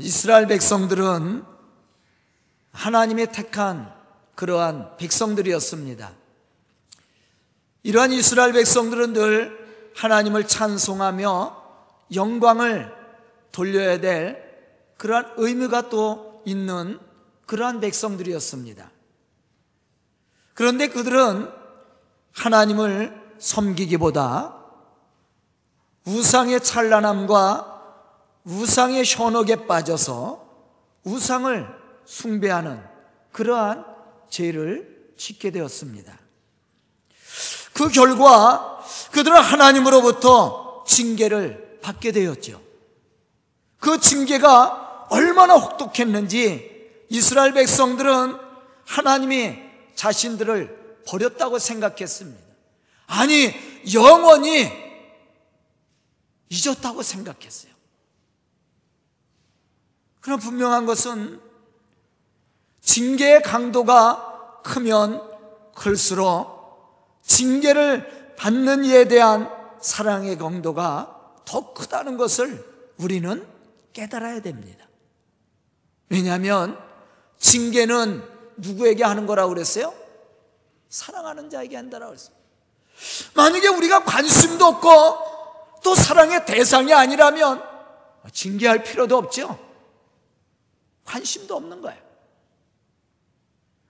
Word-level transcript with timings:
이스라엘 0.00 0.46
백성들은 0.46 1.44
하나님의 2.72 3.32
택한 3.32 3.92
그러한 4.34 4.96
백성들이었습니다. 4.96 6.12
이러한 7.82 8.12
이스라엘 8.12 8.52
백성들은 8.52 9.12
늘 9.12 9.92
하나님을 9.96 10.46
찬송하며 10.46 11.60
영광을 12.14 12.94
돌려야 13.52 14.00
될 14.00 14.50
그러한 14.96 15.34
의미가 15.36 15.88
또 15.88 16.42
있는 16.46 16.98
그러한 17.46 17.80
백성들이었습니다. 17.80 18.90
그런데 20.54 20.88
그들은 20.88 21.50
하나님을 22.32 23.18
섬기기보다 23.38 24.56
우상의 26.04 26.62
찬란함과 26.62 27.69
우상의 28.44 29.04
현혹에 29.04 29.66
빠져서 29.66 30.46
우상을 31.04 31.66
숭배하는 32.04 32.82
그러한 33.32 33.84
죄를 34.28 35.14
짓게 35.16 35.50
되었습니다. 35.50 36.18
그 37.72 37.88
결과 37.88 38.84
그들은 39.12 39.40
하나님으로부터 39.40 40.84
징계를 40.86 41.78
받게 41.82 42.12
되었죠. 42.12 42.60
그 43.78 43.98
징계가 43.98 45.06
얼마나 45.10 45.54
혹독했는지 45.54 46.70
이스라엘 47.08 47.52
백성들은 47.52 48.36
하나님이 48.84 49.58
자신들을 49.94 51.02
버렸다고 51.06 51.58
생각했습니다. 51.58 52.40
아니, 53.06 53.52
영원히 53.92 54.70
잊었다고 56.48 57.02
생각했어요. 57.02 57.69
그럼 60.20 60.38
분명한 60.38 60.86
것은 60.86 61.40
징계의 62.80 63.42
강도가 63.42 64.60
크면 64.64 65.22
클수록 65.74 67.20
징계를 67.22 68.34
받는 68.36 68.84
이에 68.84 69.06
대한 69.06 69.50
사랑의 69.80 70.36
강도가 70.38 71.34
더 71.44 71.72
크다는 71.72 72.16
것을 72.16 72.64
우리는 72.98 73.46
깨달아야 73.92 74.40
됩니다. 74.42 74.86
왜냐하면 76.08 76.78
징계는 77.38 78.22
누구에게 78.56 79.04
하는 79.04 79.26
거라고 79.26 79.50
그랬어요? 79.50 79.94
사랑하는 80.88 81.48
자에게 81.48 81.76
한다라고 81.76 82.12
그랬어요. 82.12 82.34
만약에 83.34 83.68
우리가 83.68 84.04
관심도 84.04 84.66
없고 84.66 85.80
또 85.82 85.94
사랑의 85.94 86.44
대상이 86.44 86.92
아니라면 86.92 87.62
징계할 88.32 88.82
필요도 88.82 89.16
없죠. 89.16 89.69
관심도 91.10 91.56
없는 91.56 91.82
거예요. 91.82 92.00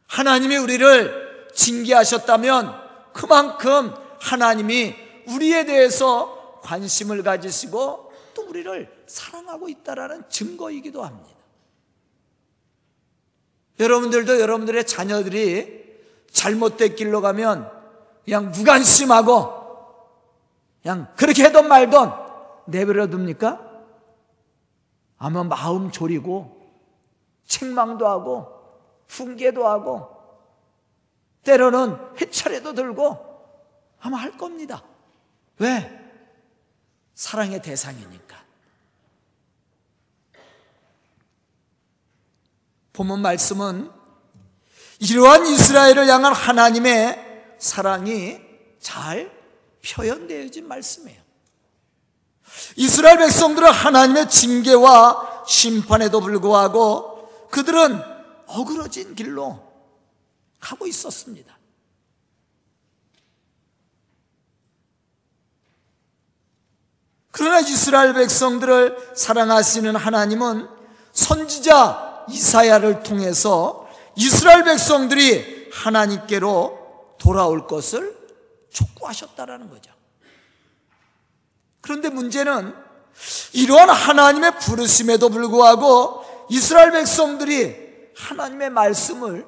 하나님이 0.07 0.57
우리를 0.57 1.51
징계하셨다면 1.55 3.13
그만큼 3.13 3.93
하나님이 4.21 4.97
우리에 5.29 5.67
대해서 5.67 6.61
관심을 6.63 7.23
가지시고 7.23 8.13
또 8.35 8.43
우리를 8.49 9.05
사랑하고 9.07 9.69
있다라는 9.69 10.31
증거이기도 10.31 11.05
합니다. 11.05 11.31
여러분들도 13.79 14.41
여러분들의 14.41 14.87
자녀들이 14.87 15.81
잘못된 16.31 16.95
길로 16.95 17.21
가면 17.21 17.71
그냥 18.25 18.51
무관심하고 18.51 19.61
그냥 20.83 21.13
그렇게 21.17 21.45
해도 21.45 21.63
말던 21.63 22.15
내버려 22.67 23.07
둡니까? 23.07 23.61
아마 25.19 25.45
마음 25.45 25.91
졸이고 25.91 26.60
책망도 27.51 28.07
하고 28.07 28.49
훈계도 29.09 29.67
하고 29.67 30.09
때로는 31.43 31.97
해찰에도 32.21 32.73
들고 32.73 33.19
아마 34.01 34.19
할 34.19 34.39
겁니다. 34.39 34.83
왜? 35.59 35.99
사랑의 37.15 37.61
대상이니까. 37.61 38.41
본문 42.93 43.21
말씀은 43.21 43.91
이러한 45.01 45.47
이스라엘을 45.47 46.07
향한 46.09 46.33
하나님의 46.33 47.55
사랑이 47.59 48.41
잘 48.79 49.31
표현되어진 49.85 50.69
말씀이에요. 50.69 51.21
이스라엘 52.77 53.19
백성들은 53.19 53.71
하나님의 53.71 54.29
징계와 54.29 55.45
심판에도 55.47 56.21
불구하고 56.21 57.20
그들은 57.51 58.01
어그러진 58.47 59.15
길로 59.15 59.71
가고 60.61 60.87
있었습니다. 60.87 61.59
그러나 67.33 67.61
이스라엘 67.61 68.13
백성들을 68.13 69.15
사랑하시는 69.15 69.95
하나님은 69.97 70.69
선지자 71.13 72.27
이사야를 72.29 73.03
통해서 73.03 73.89
이스라엘 74.17 74.65
백성들이 74.65 75.71
하나님께로 75.73 77.15
돌아올 77.19 77.67
것을 77.67 78.17
촉구하셨다라는 78.71 79.71
거죠. 79.71 79.93
그런데 81.81 82.09
문제는 82.11 82.75
이러한 83.53 83.91
하나님의 83.91 84.59
부르심에도 84.59 85.29
불구하고 85.29 86.25
이스라엘 86.51 86.91
백성들이 86.91 87.77
하나님의 88.17 88.71
말씀을 88.71 89.47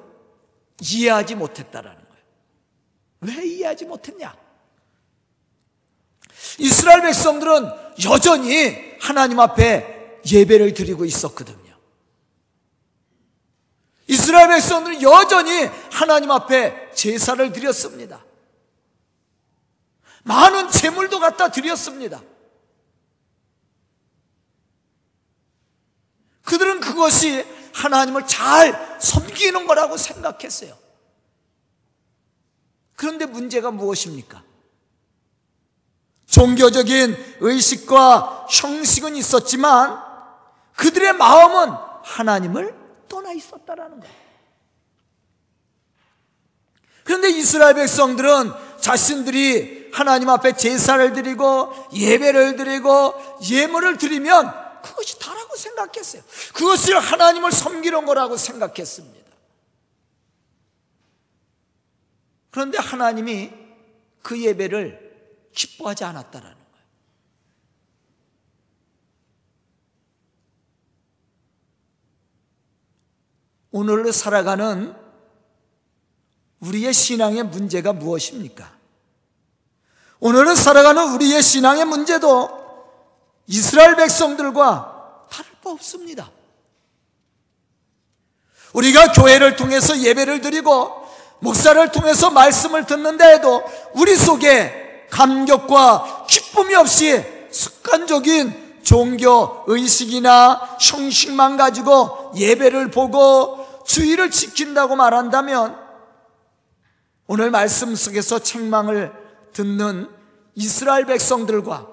이해하지 0.81 1.35
못했다라는 1.35 2.01
거예요. 2.01 2.23
왜 3.21 3.45
이해하지 3.45 3.85
못했냐? 3.85 4.35
이스라엘 6.59 7.01
백성들은 7.01 7.69
여전히 8.05 8.97
하나님 8.99 9.39
앞에 9.39 10.21
예배를 10.31 10.73
드리고 10.73 11.03
있었거든요. 11.05 11.77
이스라엘 14.07 14.47
백성들은 14.47 15.01
여전히 15.01 15.69
하나님 15.91 16.31
앞에 16.31 16.91
제사를 16.93 17.51
드렸습니다. 17.51 18.23
많은 20.23 20.69
재물도 20.69 21.19
갖다 21.19 21.49
드렸습니다. 21.51 22.21
그들은 26.43 26.79
그것이 26.79 27.45
하나님을 27.73 28.27
잘 28.27 28.97
섬기는 28.99 29.65
거라고 29.65 29.97
생각했어요. 29.97 30.77
그런데 32.95 33.25
문제가 33.25 33.71
무엇입니까? 33.71 34.43
종교적인 36.27 37.15
의식과 37.41 38.47
형식은 38.49 39.15
있었지만 39.15 40.01
그들의 40.75 41.13
마음은 41.13 41.75
하나님을 42.03 42.75
떠나 43.07 43.31
있었다라는 43.33 43.99
거예요. 43.99 44.15
그런데 47.03 47.29
이스라엘 47.29 47.75
백성들은 47.75 48.51
자신들이 48.79 49.91
하나님 49.93 50.29
앞에 50.29 50.55
제사를 50.55 51.13
드리고 51.13 51.73
예배를 51.93 52.55
드리고 52.55 53.13
예물을 53.49 53.97
드리면 53.97 54.62
그것이 54.83 55.17
다라고 55.17 55.55
생각했어요. 55.55 56.21
그것을 56.53 56.99
하나님을 56.99 57.51
섬기는 57.51 58.05
거라고 58.05 58.37
생각했습니다. 58.37 59.31
그런데 62.51 62.77
하나님이 62.77 63.51
그 64.21 64.39
예배를 64.39 65.49
기뻐하지 65.53 66.03
않았다라는 66.03 66.55
거예요. 66.55 66.87
오늘로 73.71 74.11
살아가는 74.11 74.95
우리의 76.59 76.93
신앙의 76.93 77.43
문제가 77.43 77.91
무엇입니까? 77.91 78.77
오늘은 80.19 80.55
살아가는 80.55 81.13
우리의 81.13 81.41
신앙의 81.41 81.85
문제도 81.85 82.62
이스라엘 83.47 83.95
백성들과 83.95 85.25
다를 85.29 85.51
바 85.61 85.69
없습니다. 85.71 86.29
우리가 88.73 89.11
교회를 89.11 89.55
통해서 89.55 89.97
예배를 89.97 90.41
드리고 90.41 91.03
목사를 91.39 91.91
통해서 91.91 92.29
말씀을 92.31 92.85
듣는다 92.85 93.25
해도 93.25 93.63
우리 93.93 94.15
속에 94.15 95.07
감격과 95.11 96.25
기쁨이 96.27 96.73
없이 96.73 97.23
습관적인 97.51 98.81
종교 98.83 99.63
의식이나 99.67 100.77
형식만 100.79 101.57
가지고 101.57 102.31
예배를 102.35 102.91
보고 102.91 103.83
주의를 103.85 104.31
지킨다고 104.31 104.95
말한다면 104.95 105.77
오늘 107.27 107.51
말씀 107.51 107.95
속에서 107.95 108.39
책망을 108.39 109.13
듣는 109.53 110.09
이스라엘 110.55 111.05
백성들과 111.05 111.92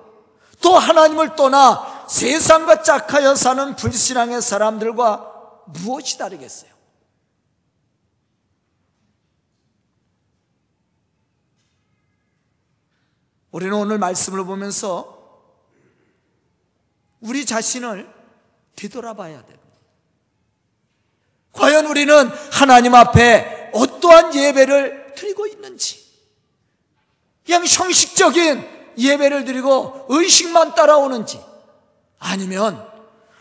또 0.62 0.76
하나님을 0.78 1.36
떠나 1.36 2.06
세상과 2.08 2.82
짝하여 2.82 3.34
사는 3.34 3.76
불신앙의 3.76 4.42
사람들과 4.42 5.62
무엇이 5.66 6.18
다르겠어요? 6.18 6.70
우리는 13.50 13.74
오늘 13.74 13.98
말씀을 13.98 14.44
보면서 14.44 15.18
우리 17.20 17.44
자신을 17.44 18.12
되돌아봐야 18.76 19.44
됩니다. 19.44 19.60
과연 21.52 21.86
우리는 21.86 22.28
하나님 22.52 22.94
앞에 22.94 23.70
어떠한 23.74 24.34
예배를 24.34 25.14
드리고 25.16 25.46
있는지, 25.46 26.06
그냥 27.44 27.64
형식적인 27.66 28.79
예배를 28.98 29.44
드리고 29.44 30.06
의식만 30.08 30.74
따라오는지, 30.74 31.42
아니면 32.18 32.88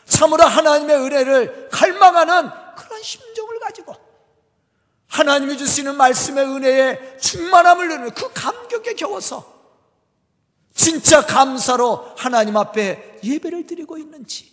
참으로 0.05 0.43
하나님의 0.43 0.95
은혜를 0.97 1.69
갈망하는 1.71 2.49
그런 2.75 3.01
심정을 3.01 3.59
가지고 3.59 3.95
하나님이 5.07 5.57
주시는 5.57 5.95
말씀의 5.97 6.45
은혜에 6.45 7.17
충만함을 7.17 7.87
누리는 7.87 8.11
그 8.11 8.31
감격에 8.33 8.93
겨워서 8.93 9.59
진짜 10.73 11.25
감사로 11.25 12.13
하나님 12.15 12.55
앞에 12.57 13.19
예배를 13.23 13.67
드리고 13.67 13.97
있는지 13.97 14.51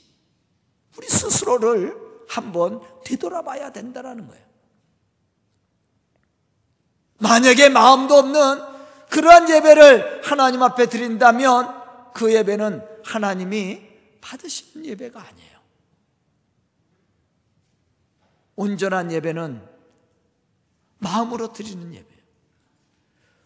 우리 0.97 1.07
스스로를 1.09 1.97
한번 2.29 2.81
되돌아봐야 3.05 3.71
된다는 3.71 4.27
거예요. 4.27 4.45
만약에 7.19 7.69
마음도 7.69 8.17
없는 8.17 8.76
그러한 9.11 9.49
예배를 9.49 10.23
하나님 10.25 10.63
앞에 10.63 10.87
드린다면 10.87 12.13
그 12.13 12.33
예배는 12.33 12.87
하나님이 13.05 13.83
받으시는 14.21 14.87
예배가 14.87 15.21
아니에요. 15.21 15.57
온전한 18.57 19.13
예배는 19.13 19.63
마음으로 20.99 21.53
드리는 21.53 21.95
예배. 21.95 22.07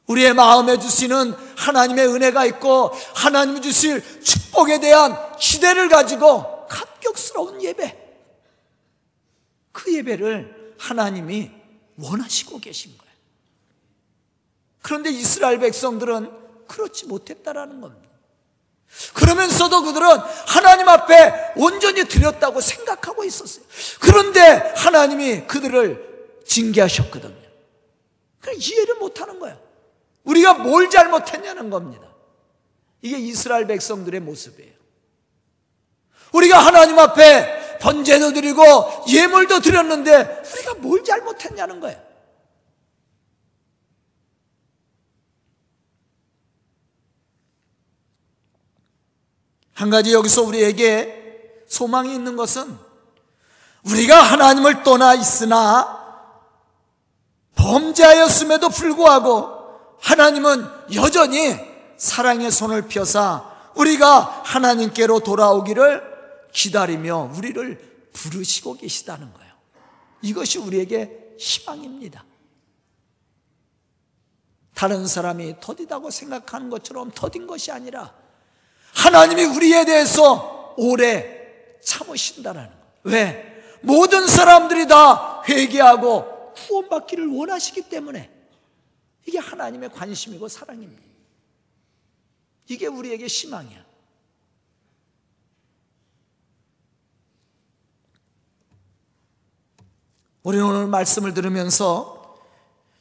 우리의 0.06 0.34
마음에 0.34 0.78
주시는 0.78 1.34
하나님의 1.56 2.08
은혜가 2.08 2.44
있고 2.46 2.90
하나님이 3.14 3.60
주실 3.60 4.02
축복에 4.22 4.80
대한 4.80 5.16
기대를 5.36 5.88
가지고 5.88 6.66
감격스러운 6.66 7.62
예배. 7.62 7.96
그 9.72 9.94
예배를 9.94 10.74
하나님이 10.78 11.50
원하시고 11.96 12.58
계신 12.60 12.96
거예요. 12.98 13.09
그런데 14.82 15.10
이스라엘 15.10 15.58
백성들은 15.58 16.30
그렇지 16.66 17.06
못했다라는 17.06 17.80
겁니다. 17.80 18.08
그러면서도 19.14 19.82
그들은 19.82 20.06
하나님 20.46 20.88
앞에 20.88 21.52
온전히 21.56 22.04
드렸다고 22.04 22.60
생각하고 22.60 23.24
있었어요. 23.24 23.64
그런데 24.00 24.72
하나님이 24.76 25.46
그들을 25.46 26.42
징계하셨거든요. 26.46 27.40
이해를 28.56 28.96
못하는 28.96 29.38
거예요. 29.38 29.58
우리가 30.24 30.54
뭘 30.54 30.90
잘못했냐는 30.90 31.70
겁니다. 31.70 32.06
이게 33.02 33.18
이스라엘 33.18 33.66
백성들의 33.66 34.20
모습이에요. 34.20 34.72
우리가 36.32 36.58
하나님 36.58 36.98
앞에 36.98 37.78
번제도 37.78 38.32
드리고 38.32 38.62
예물도 39.08 39.60
드렸는데 39.60 40.42
우리가 40.52 40.74
뭘 40.74 41.02
잘못했냐는 41.04 41.80
거예요. 41.80 42.09
한 49.80 49.88
가지 49.88 50.12
여기서 50.12 50.42
우리에게 50.42 51.64
소망이 51.66 52.14
있는 52.14 52.36
것은 52.36 52.78
우리가 53.86 54.20
하나님을 54.20 54.82
떠나 54.82 55.14
있으나 55.14 55.98
범죄하였음에도 57.54 58.68
불구하고 58.68 59.96
하나님은 59.98 60.66
여전히 60.96 61.56
사랑의 61.96 62.50
손을 62.50 62.88
펴사 62.88 63.50
우리가 63.74 64.42
하나님께로 64.44 65.20
돌아오기를 65.20 66.02
기다리며 66.52 67.30
우리를 67.34 68.10
부르시고 68.12 68.76
계시다는 68.76 69.32
거예요. 69.32 69.54
이것이 70.20 70.58
우리에게 70.58 71.36
희망입니다. 71.38 72.22
다른 74.74 75.06
사람이 75.06 75.56
더디다고 75.60 76.10
생각하는 76.10 76.68
것처럼 76.68 77.10
더딘 77.14 77.46
것이 77.46 77.72
아니라 77.72 78.19
하나님이 78.94 79.44
우리에 79.44 79.84
대해서 79.84 80.74
오래 80.76 81.40
참으신다는 81.82 82.66
거예요. 82.66 82.80
왜? 83.04 83.50
모든 83.82 84.26
사람들이 84.26 84.86
다 84.86 85.42
회개하고 85.48 86.52
구원받기를 86.54 87.26
원하시기 87.28 87.82
때문에 87.82 88.30
이게 89.26 89.38
하나님의 89.38 89.90
관심이고 89.90 90.48
사랑입니다. 90.48 91.02
이게 92.68 92.86
우리에게 92.86 93.26
희망이야. 93.26 93.84
우리는 100.42 100.64
오늘 100.64 100.86
말씀을 100.86 101.34
들으면서 101.34 102.38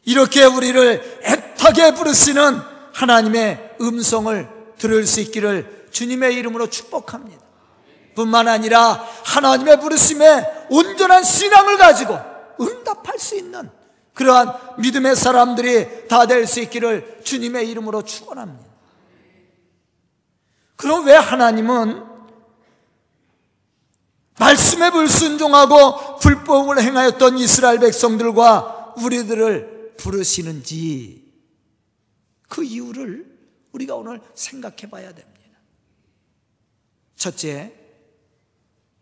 이렇게 0.03 0.43
우리를 0.43 1.21
애타게 1.23 1.93
부르시는 1.93 2.59
하나님의 2.93 3.77
음성을 3.79 4.75
들을 4.77 5.05
수 5.05 5.21
있기를 5.21 5.78
주님의 5.91 6.35
이름으로 6.35 6.69
축복합니다. 6.69 7.41
뿐만 8.15 8.47
아니라 8.47 9.05
하나님의 9.25 9.79
부르심에 9.79 10.67
온전한 10.69 11.23
신앙을 11.23 11.77
가지고 11.77 12.17
응답할 12.59 13.17
수 13.19 13.35
있는 13.37 13.69
그러한 14.13 14.53
믿음의 14.79 15.15
사람들이 15.15 16.07
다 16.07 16.25
될 16.25 16.45
수 16.45 16.59
있기를 16.59 17.21
주님의 17.23 17.69
이름으로 17.69 18.01
축원합니다. 18.03 18.67
그럼 20.75 21.05
왜 21.05 21.13
하나님은 21.13 22.03
말씀에 24.39 24.91
불순종하고 24.91 26.17
불법을 26.19 26.81
행하였던 26.81 27.37
이스라엘 27.37 27.79
백성들과 27.79 28.95
우리들을 28.97 29.95
부르시는지 29.97 31.29
그 32.47 32.63
이유를 32.63 33.25
우리가 33.73 33.95
오늘 33.95 34.21
생각해 34.33 34.89
봐야 34.89 35.13
됩니다. 35.13 35.38
첫째, 37.19 37.75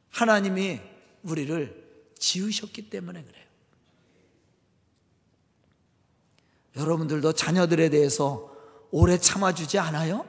하나님이 0.10 0.82
우리를 1.22 2.14
지으셨기 2.18 2.90
때문에 2.90 3.24
그래요. 3.24 3.46
여러분들도 6.76 7.34
자녀들에 7.34 7.90
대해서 7.90 8.52
오래 8.90 9.20
참아주지 9.20 9.78
않아요? 9.78 10.28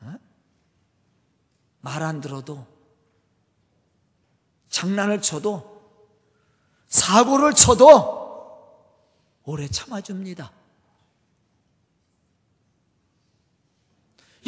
어? 0.00 0.14
말안 1.82 2.20
들어도 2.20 2.66
장난을 4.68 5.22
쳐도 5.22 5.76
사고를 6.88 7.54
쳐도 7.54 9.38
오래 9.44 9.68
참아줍니다. 9.68 10.52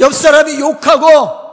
옆 0.00 0.12
사람이 0.12 0.58
욕하고 0.58 1.47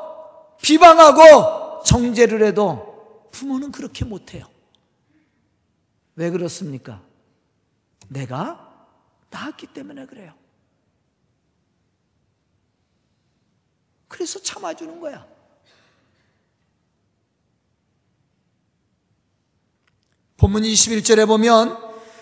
비방하고 0.66 1.84
정죄를 1.84 2.44
해도 2.44 3.30
부모는 3.32 3.72
그렇게 3.72 4.04
못해요. 4.04 4.50
왜 6.16 6.32
그렇습니까? 6.32 7.04
내가 8.08 8.88
낳았기 9.30 9.68
때문에 9.68 10.08
그래요. 10.08 10.34
그래서 14.08 14.42
참아주는 14.42 15.00
거야. 15.00 15.28
본문 20.38 20.64
21절에 20.64 21.28
보면 21.28 21.78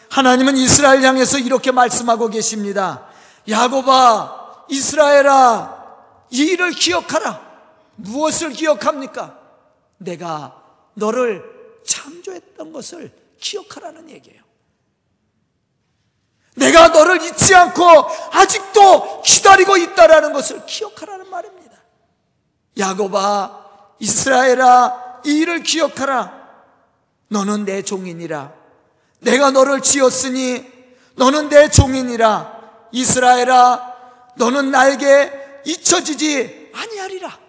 하나님은 0.10 0.58
이스라엘 0.58 1.02
향해서 1.02 1.40
이렇게 1.40 1.72
말씀하고 1.72 2.28
계십니다. 2.28 3.08
야곱아, 3.48 4.66
이스라엘아, 4.70 6.26
이 6.30 6.42
일을 6.42 6.72
기억하라. 6.72 7.53
무엇을 7.96 8.52
기억합니까? 8.52 9.40
내가 9.98 10.62
너를 10.94 11.44
창조했던 11.86 12.72
것을 12.72 13.12
기억하라는 13.40 14.10
얘기예요. 14.10 14.42
내가 16.56 16.90
너를 16.90 17.22
잊지 17.24 17.56
않고 17.56 17.82
아직도 18.32 19.22
기다리고 19.24 19.78
있다라는 19.78 20.34
것을 20.34 20.66
기억하라는 20.66 21.30
말입니다. 21.30 21.78
야곱아, 22.78 23.96
이스라엘아, 24.00 25.22
이 25.26 25.40
일을 25.40 25.64
기억하라. 25.64 26.44
너는 27.30 27.66
내 27.66 27.82
종이니라. 27.82 28.54
내가 29.20 29.52
너를 29.52 29.82
지었으니 29.82 30.66
너는 31.16 31.50
내 31.50 31.70
종이니라. 31.70 32.90
이스라엘아, 32.92 33.94
너는 34.36 34.72
나에게 34.72 35.62
잊혀지지 35.66 36.72
아니하리라. 36.74 37.43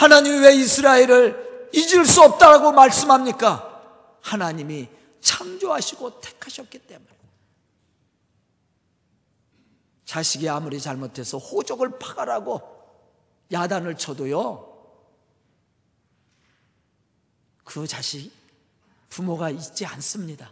하나님이 0.00 0.38
왜 0.38 0.56
이스라엘을 0.56 1.68
잊을 1.74 2.06
수 2.06 2.22
없다라고 2.22 2.72
말씀합니까? 2.72 4.18
하나님이 4.22 4.88
창조하시고 5.20 6.20
택하셨기 6.22 6.78
때문에. 6.78 7.10
자식이 10.06 10.48
아무리 10.48 10.80
잘못해서 10.80 11.36
호적을 11.36 11.98
파가라고 11.98 12.62
야단을 13.52 13.98
쳐도요, 13.98 14.66
그 17.64 17.86
자식 17.86 18.32
부모가 19.10 19.50
있지 19.50 19.84
않습니다. 19.84 20.50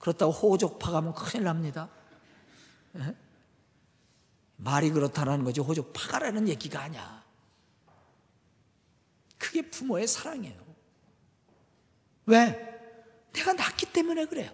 그렇다고 0.00 0.32
호적 0.32 0.80
파가면 0.80 1.14
큰일 1.14 1.44
납니다. 1.44 1.88
예? 2.96 3.14
말이 4.56 4.90
그렇다는 4.90 5.44
거지 5.44 5.60
호적 5.60 5.92
파가라는 5.92 6.48
얘기가 6.48 6.80
아니야. 6.80 7.21
그게 9.62 9.70
부모의 9.70 10.06
사랑이에요. 10.06 10.60
왜? 12.26 12.68
내가 13.32 13.52
낳기 13.52 13.86
때문에 13.86 14.26
그래요. 14.26 14.50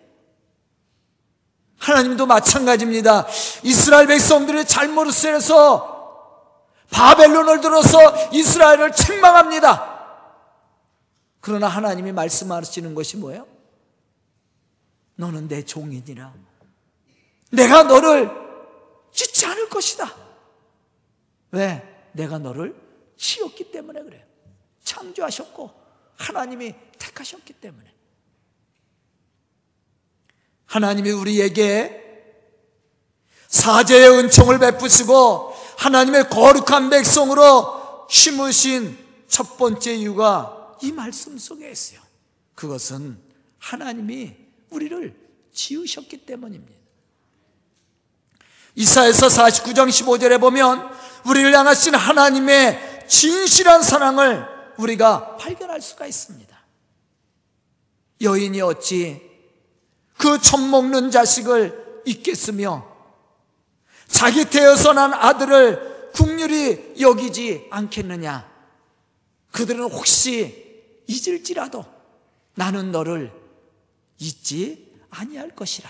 하나님도 1.79 2.27
마찬가지입니다. 2.27 3.27
이스라엘 3.63 4.07
백성들의 4.07 4.67
잘못을 4.67 5.35
해서 5.35 5.97
바벨론을 6.91 7.61
들어서 7.61 7.99
이스라엘을 8.33 8.93
책망합니다. 8.93 9.97
그러나 11.41 11.69
하나님이 11.69 12.13
말씀하시는 12.13 12.95
것이 12.95 13.17
뭐예요? 13.17 13.47
너는 15.17 15.49
내 15.49 15.65
종이니라. 15.65 16.33
내가 17.53 17.85
너를 17.85 18.31
찢지 19.13 19.47
않을 19.47 19.69
것이다. 19.69 20.15
왜? 21.53 22.11
내가 22.13 22.39
너를 22.39 22.75
지었기 23.17 23.71
때문에 23.71 24.03
그래요. 24.03 24.28
창조하셨고 24.89 25.71
하나님이 26.17 26.75
택하셨기 26.99 27.53
때문에. 27.55 27.95
하나님이 30.67 31.11
우리에게 31.11 32.05
사제의 33.49 34.11
은총을 34.19 34.59
베푸시고 34.59 35.55
하나님의 35.79 36.29
거룩한 36.29 36.91
백성으로 36.91 38.07
심으신 38.11 38.99
첫 39.29 39.57
번째 39.57 39.95
이유가 39.95 40.77
이 40.83 40.93
말씀 40.93 41.39
속에 41.39 41.71
있어요. 41.71 42.01
그것은 42.55 43.19
하나님이 43.59 44.35
우리를 44.71 45.15
지으셨기 45.53 46.25
때문입니다. 46.25 46.79
이사에서 48.75 49.27
49장 49.29 49.89
15절에 49.89 50.41
보면 50.41 50.91
우리를 51.27 51.55
향하신 51.55 51.95
하나님의 51.95 53.07
진실한 53.09 53.83
사랑을 53.83 54.58
우리가 54.79 55.37
발견할 55.37 55.81
수가 55.81 56.07
있습니다. 56.07 56.57
여인이 58.21 58.61
어찌 58.63 59.21
그 60.17 60.41
젖먹는 60.41 61.11
자식을 61.11 62.03
잊겠으며 62.07 62.87
자기 64.09 64.45
태어서 64.45 64.93
난 64.93 65.13
아들을 65.13 66.11
국률이 66.13 66.95
여기지 67.01 67.69
않겠느냐? 67.71 68.49
그들은 69.53 69.85
혹시 69.85 71.03
잊을지라도 71.07 71.85
나는 72.55 72.91
너를 72.91 73.33
잊지 74.19 74.93
아니할 75.11 75.55
것이라. 75.55 75.89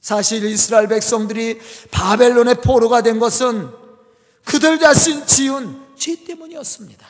사실 0.00 0.44
이스라엘 0.44 0.88
백성들이 0.88 1.60
바벨론의 1.90 2.60
포로가 2.60 3.02
된 3.02 3.18
것은 3.18 3.83
그들 4.44 4.78
자신 4.78 5.26
지은 5.26 5.80
죄 5.96 6.16
때문이었습니다. 6.24 7.06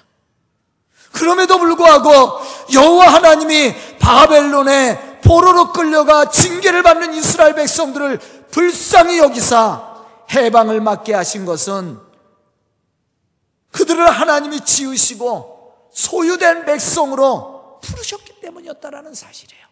그럼에도 1.13 1.59
불구하고 1.59 2.41
여호와 2.73 3.15
하나님이 3.15 3.75
바벨론의 3.99 5.21
포로로 5.23 5.73
끌려가 5.73 6.29
징계를 6.29 6.83
받는 6.83 7.15
이스라엘 7.15 7.55
백성들을 7.55 8.19
불쌍히 8.51 9.19
여기사 9.19 10.05
해방을 10.33 10.81
맞게 10.81 11.15
하신 11.15 11.45
것은 11.45 11.99
그들을 13.71 14.09
하나님이 14.09 14.65
지으시고 14.65 15.91
소유된 15.93 16.65
백성으로 16.65 17.81
부르셨기 17.81 18.41
때문이었다라는 18.41 19.15
사실이에요. 19.15 19.65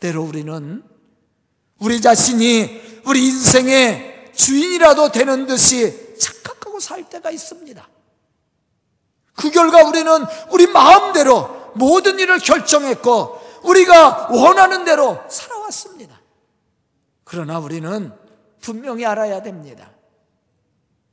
때로 0.00 0.22
우리는 0.22 0.82
우리 1.78 2.00
자신이 2.00 3.02
우리 3.04 3.26
인생의 3.26 4.07
주인이라도 4.38 5.10
되는 5.10 5.46
듯이 5.46 6.16
착각하고 6.16 6.78
살 6.80 7.08
때가 7.10 7.30
있습니다. 7.30 7.86
그 9.34 9.50
결과 9.50 9.82
우리는 9.84 10.24
우리 10.50 10.66
마음대로 10.68 11.72
모든 11.74 12.18
일을 12.18 12.38
결정했고 12.38 13.60
우리가 13.64 14.28
원하는 14.30 14.84
대로 14.84 15.20
살아왔습니다. 15.28 16.20
그러나 17.24 17.58
우리는 17.58 18.12
분명히 18.60 19.04
알아야 19.04 19.42
됩니다. 19.42 19.90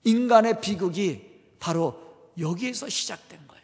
인간의 0.04 0.62
비극이 0.62 1.56
바로 1.60 2.00
여기에서 2.40 2.88
시작된 2.88 3.48
거예요. 3.48 3.64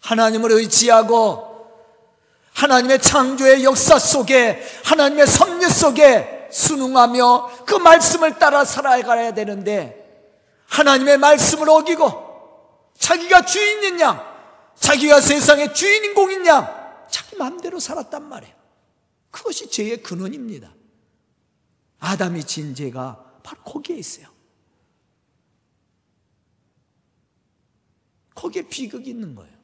하나님을 0.00 0.52
의지하고 0.52 1.47
하나님의 2.58 3.00
창조의 3.00 3.62
역사 3.62 4.00
속에 4.00 4.60
하나님의 4.84 5.28
섭리 5.28 5.68
속에 5.68 6.48
순응하며 6.50 7.64
그 7.64 7.76
말씀을 7.76 8.40
따라 8.40 8.64
살아가야 8.64 9.32
되는데 9.32 9.94
하나님의 10.66 11.18
말씀을 11.18 11.68
어기고 11.68 12.90
자기가 12.98 13.44
주인인 13.44 14.00
양, 14.00 14.20
자기가 14.74 15.20
세상의 15.20 15.72
양, 16.46 17.06
자기 17.08 17.36
마음대로 17.36 17.78
살았단 17.78 18.28
말이에요. 18.28 18.54
그것이 19.30 19.70
죄의 19.70 20.02
근원입니다. 20.02 20.74
아담이 22.00 22.42
진 22.42 22.74
죄가 22.74 23.40
바로 23.44 23.62
거기에 23.62 23.96
있어요. 23.96 24.26
거기에 28.34 28.62
비극이 28.62 29.10
있는 29.10 29.36
거예요. 29.36 29.57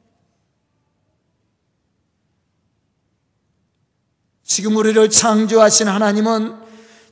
지금 4.45 4.75
우리를 4.77 5.09
창조하신 5.09 5.87
하나님은 5.87 6.55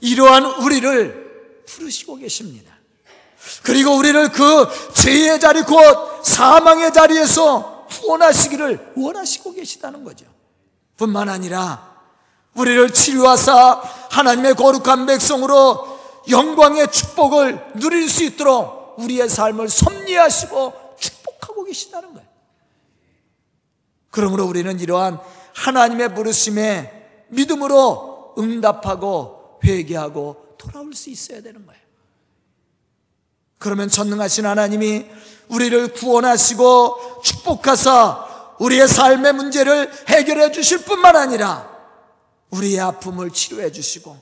이러한 0.02 0.46
우리를 0.46 1.64
부르시고 1.66 2.18
계십니다. 2.18 2.72
그리고 3.64 3.98
우리를 3.98 4.32
그 4.32 4.68
죄의 4.94 5.40
자리 5.40 5.64
곧 5.64 6.24
사망의 6.24 6.94
자리에서 6.94 7.88
구원하시기를 7.90 8.94
원하시고 8.96 9.54
계시다는 9.54 10.04
거죠. 10.04 10.26
뿐만 10.96 11.28
아니라 11.28 11.92
우리를 12.54 12.94
치유하사 12.94 13.82
하나님의 14.12 14.54
거룩한 14.54 15.08
백성으로 15.08 16.00
영광의 16.30 16.92
축복을 16.92 17.74
누릴 17.76 18.08
수 18.10 18.24
있도록 18.24 18.96
우리의 19.00 19.28
삶을 19.28 19.70
섭리하시고 19.70 20.96
축복하고 21.00 21.64
계시다는 21.66 22.14
거예요. 22.14 22.28
그러므로 24.12 24.46
우리는 24.46 24.80
이러한 24.80 25.20
하나님의 25.56 26.14
부르심에 26.14 27.03
믿음으로 27.34 28.36
응답하고 28.38 29.60
회개하고 29.64 30.56
돌아올 30.58 30.94
수 30.94 31.10
있어야 31.10 31.42
되는 31.42 31.66
거예요. 31.66 31.82
그러면 33.58 33.90
전능하신 33.90 34.46
하나님이 34.46 35.06
우리를 35.48 35.94
구원하시고 35.94 37.22
축복하사 37.24 38.56
우리의 38.60 38.88
삶의 38.88 39.34
문제를 39.34 39.92
해결해 40.10 40.52
주실 40.52 40.80
뿐만 40.80 41.16
아니라 41.16 41.72
우리의 42.50 42.80
아픔을 42.80 43.32
치료해 43.32 43.72
주시고 43.72 44.18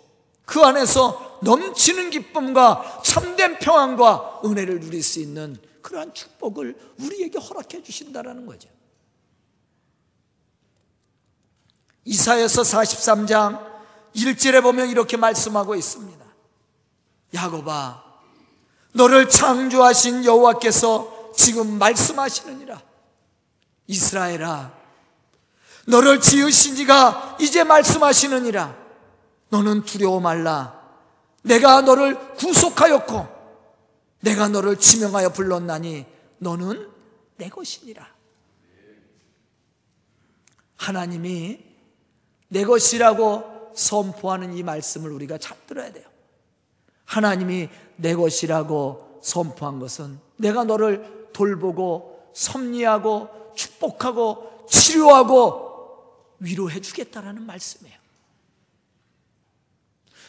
그 0.46 0.62
안에서 0.62 1.40
넘치는 1.44 2.10
기쁨과 2.10 3.02
참된 3.04 3.58
평안과 3.58 4.42
은혜를 4.46 4.80
누릴 4.80 5.02
수 5.02 5.20
있는 5.20 5.58
그러한 5.82 6.14
축복을 6.14 6.76
우리에게 7.00 7.40
허락해 7.40 7.84
주신다라는 7.84 8.46
거죠. 8.46 8.70
이사에서 12.06 12.62
43장 12.62 13.72
1절에 14.16 14.62
보면 14.62 14.90
이렇게 14.90 15.18
말씀하고 15.18 15.76
있습니다. 15.76 16.26
야곱아 17.34 18.04
너를 18.94 19.30
창조하신 19.30 20.26
여호와께서 20.26 21.32
지금 21.36 21.78
말씀하시느니라. 21.78 22.82
이스라엘아, 23.88 24.74
너를 25.88 26.20
지으신 26.22 26.78
이가 26.78 27.38
이제 27.40 27.64
말씀하시느니라. 27.64 28.76
너는 29.50 29.84
두려워 29.84 30.20
말라. 30.20 30.80
내가 31.44 31.82
너를 31.82 32.36
구속하였고, 32.36 33.28
내가 34.22 34.48
너를 34.48 34.78
지명하여 34.78 35.30
불렀나니 35.30 36.06
너는 36.38 36.90
내 37.38 37.50
것이니라. 37.50 38.08
하나님이 40.78 41.71
내 42.52 42.66
것이라고 42.66 43.72
선포하는 43.74 44.58
이 44.58 44.62
말씀을 44.62 45.10
우리가 45.12 45.38
잘 45.38 45.56
들어야 45.68 45.92
돼요. 45.92 46.04
하나님이 47.06 47.70
내 47.96 48.14
것이라고 48.14 49.20
선포한 49.24 49.80
것은 49.80 50.20
내가 50.36 50.66
너를 50.66 51.30
돌보고 51.32 52.32
섭리하고 52.34 53.54
축복하고 53.56 54.66
치료하고 54.70 56.36
위로해 56.40 56.82
주겠다라는 56.82 57.46
말씀이에요. 57.46 57.98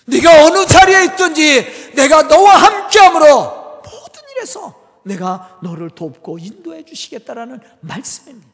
네가 0.07 0.45
어느 0.45 0.65
자리에 0.65 1.05
있든지 1.07 1.93
내가 1.95 2.23
너와 2.23 2.55
함께함으로 2.55 3.81
모든 3.83 4.23
일에서 4.37 4.81
내가 5.03 5.59
너를 5.61 5.91
돕고 5.91 6.39
인도해 6.39 6.85
주시겠다라는 6.85 7.61
말씀입니다. 7.81 8.52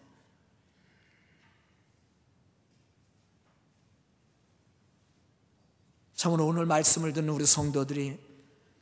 참으로 6.19 6.47
오늘 6.47 6.67
말씀을 6.67 7.13
듣는 7.13 7.29
우리 7.29 7.47
성도들이 7.47 8.19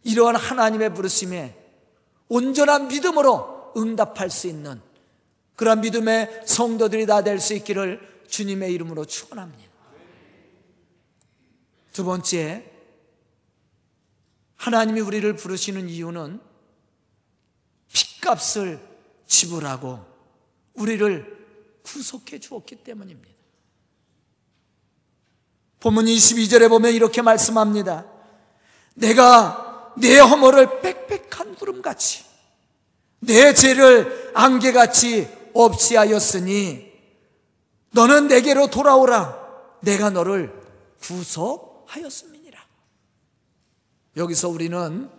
이러한 0.05 0.37
하나님의 0.37 0.95
부르심에 0.95 1.55
온전한 2.29 2.89
믿음으로 2.89 3.75
응답할 3.77 4.31
수 4.31 4.47
있는 4.47 4.81
그런 5.55 5.83
믿음의 5.83 6.45
성도들이 6.47 7.05
다 7.05 7.21
될 7.21 7.39
수 7.39 7.53
있기를 7.53 8.25
주님의 8.27 8.73
이름으로 8.73 9.05
축원합니다. 9.05 9.71
두 11.93 12.07
번째, 12.07 12.73
하나님이 14.57 15.01
우리를 15.01 15.37
부르시는 15.37 15.91
이유는 15.91 16.41
핏값을 17.93 18.81
지불하고 19.27 20.03
우리를 20.73 21.81
구속해 21.83 22.41
주었기 22.41 22.77
때문입니다. 22.77 23.36
본문 25.81 26.07
22절에 26.07 26.69
보면 26.69 26.93
이렇게 26.93 27.23
말씀합니다. 27.23 28.05
내가 28.95 29.93
내 29.97 30.19
허물을 30.19 30.81
빽빽한 30.81 31.57
구름같이 31.57 32.25
내 33.21 33.55
죄를 33.55 34.33
안개같이 34.35 35.29
없이 35.55 35.97
하였으니 35.97 36.87
너는 37.93 38.29
내게로 38.29 38.69
돌아오라 38.69 39.39
내가 39.81 40.11
너를 40.11 40.53
구속하였음이니라 41.01 42.59
여기서 44.17 44.49
우리는 44.49 45.11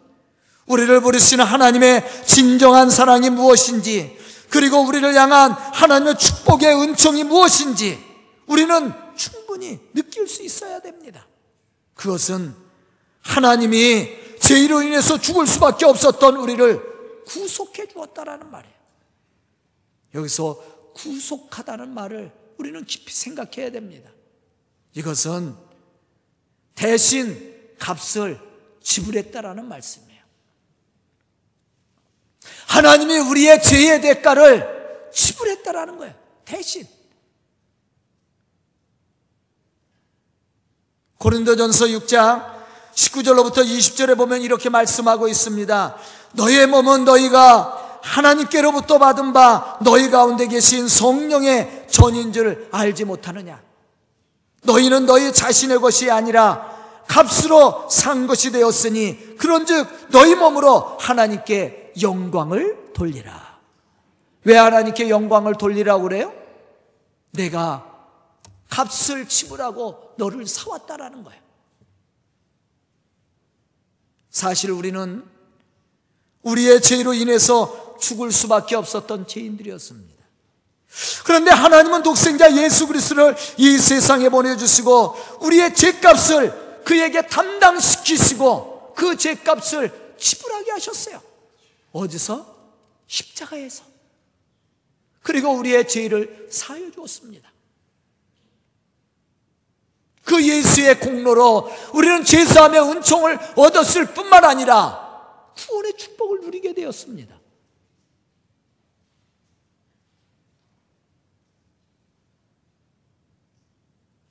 우리를 0.67 1.01
부르시는 1.01 1.43
하나님의 1.43 2.25
진정한 2.25 2.89
사랑이 2.89 3.29
무엇인지 3.29 4.17
그리고 4.49 4.81
우리를 4.81 5.13
향한 5.15 5.51
하나님의 5.51 6.17
축복의 6.17 6.81
은총이 6.81 7.23
무엇인지 7.23 8.03
우리는 8.47 8.93
충분히 9.17 9.79
느낄 9.93 10.27
수 10.27 10.43
있어야 10.43 10.79
됩니다. 10.79 11.27
그것은 11.95 12.55
하나님이 13.21 14.39
죄로 14.39 14.81
인해서 14.81 15.19
죽을 15.19 15.45
수밖에 15.47 15.85
없었던 15.85 16.37
우리를 16.37 17.25
구속해 17.25 17.87
주었다라는 17.87 18.49
말이에요. 18.49 18.77
여기서 20.15 20.93
구속하다는 20.93 21.89
말을 21.89 22.31
우리는 22.57 22.85
깊이 22.85 23.13
생각해야 23.13 23.71
됩니다. 23.71 24.09
이것은 24.93 25.55
대신 26.73 27.73
값을 27.77 28.39
지불했다라는 28.81 29.67
말씀이에요. 29.67 30.23
하나님이 32.67 33.17
우리의 33.17 33.61
죄의 33.61 34.01
대가를 34.01 35.09
지불했다라는 35.13 35.97
거예요. 35.97 36.15
대신. 36.45 36.87
고린도전서 41.17 41.85
6장 41.85 42.57
19절로부터 42.93 43.57
20절에 43.57 44.17
보면 44.17 44.41
이렇게 44.41 44.69
말씀하고 44.69 45.27
있습니다. 45.27 45.95
너의 46.33 46.67
몸은 46.67 47.05
너희가 47.05 47.99
하나님께로부터 48.01 48.97
받은 48.99 49.33
바 49.33 49.77
너희 49.81 50.09
가운데 50.09 50.47
계신 50.47 50.87
성령의 50.87 51.87
전인 51.89 52.31
줄 52.31 52.67
알지 52.71 53.05
못하느냐? 53.05 53.61
너희는 54.63 55.05
너희 55.05 55.33
자신의 55.33 55.79
것이 55.79 56.09
아니라 56.09 56.75
값으로 57.07 57.87
산 57.89 58.27
것이 58.27 58.51
되었으니 58.51 59.37
그런즉 59.37 60.09
너희 60.09 60.35
몸으로 60.35 60.97
하나님께 60.99 61.93
영광을 62.01 62.91
돌리라. 62.93 63.57
왜 64.43 64.57
하나님께 64.57 65.09
영광을 65.09 65.55
돌리라고 65.55 66.03
그래요? 66.03 66.33
내가 67.31 67.86
값을 68.69 69.27
지불하고 69.27 70.15
너를 70.17 70.45
사왔다라는 70.45 71.23
거예요. 71.23 71.41
사실 74.29 74.71
우리는 74.71 75.25
우리의 76.43 76.81
죄로 76.81 77.13
인해서 77.13 77.97
죽을 77.99 78.31
수밖에 78.31 78.75
없었던 78.75 79.27
죄인들이었습니다. 79.27 80.17
그런데 81.25 81.51
하나님은 81.51 82.03
독생자 82.03 82.55
예수 82.55 82.87
그리스도를 82.87 83.35
이 83.57 83.77
세상에 83.77 84.29
보내주시고 84.29 85.39
우리의 85.41 85.75
죄값을 85.75 86.83
그에게 86.85 87.27
담당시키시고 87.27 88.93
그 88.95 89.17
죄값을 89.17 90.15
지불하게 90.17 90.71
하셨어요. 90.71 91.21
어디서? 91.91 92.55
십자가에서. 93.07 93.83
그리고 95.21 95.51
우리의 95.51 95.87
죄를 95.87 96.47
사여 96.49 96.91
주었습니다. 96.91 97.51
그 100.27 100.45
예수의 100.45 100.99
공로로 100.99 101.71
우리는 101.93 102.21
제사함의 102.21 102.81
은총을 102.81 103.39
얻었을 103.55 104.07
뿐만 104.07 104.43
아니라 104.43 105.07
구원의 105.55 105.93
축복을 105.95 106.41
누리게 106.41 106.73
되었습니다. 106.73 107.33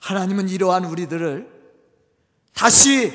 하나님은 0.00 0.50
이러한 0.50 0.84
우리들을 0.84 1.50
다시 2.52 3.10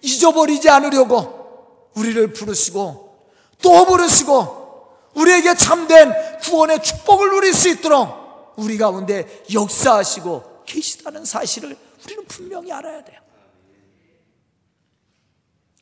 잊어버리지 0.00 0.70
않으려고 0.70 1.90
우리를 1.94 2.32
부르시고 2.32 3.28
또 3.60 3.84
부르시고 3.84 5.10
우리에게 5.14 5.54
참된 5.54 6.10
구원의 6.40 6.82
축복을 6.82 7.28
누릴 7.28 7.52
수 7.52 7.68
있도록 7.68 8.54
우리 8.56 8.78
가운데 8.78 9.44
역사하시고 9.52 10.62
계시다는 10.64 11.26
사실을 11.26 11.76
우리는 12.04 12.24
분명히 12.26 12.72
알아야 12.72 13.02
돼요. 13.04 13.20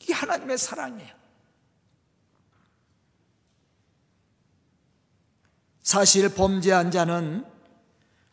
이게 0.01 0.13
하나님의 0.13 0.59
사랑이에요. 0.59 1.21
사실 5.83 6.29
범죄한 6.29 6.91
자는 6.91 7.45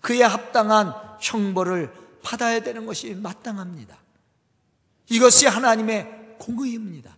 그에 0.02 0.22
합당한 0.24 0.94
형벌을 1.20 1.92
받아야 2.22 2.60
되는 2.60 2.86
것이 2.86 3.16
마땅합니다. 3.16 3.98
이것이 5.10 5.48
하나님의 5.48 6.36
공의입니다. 6.40 7.16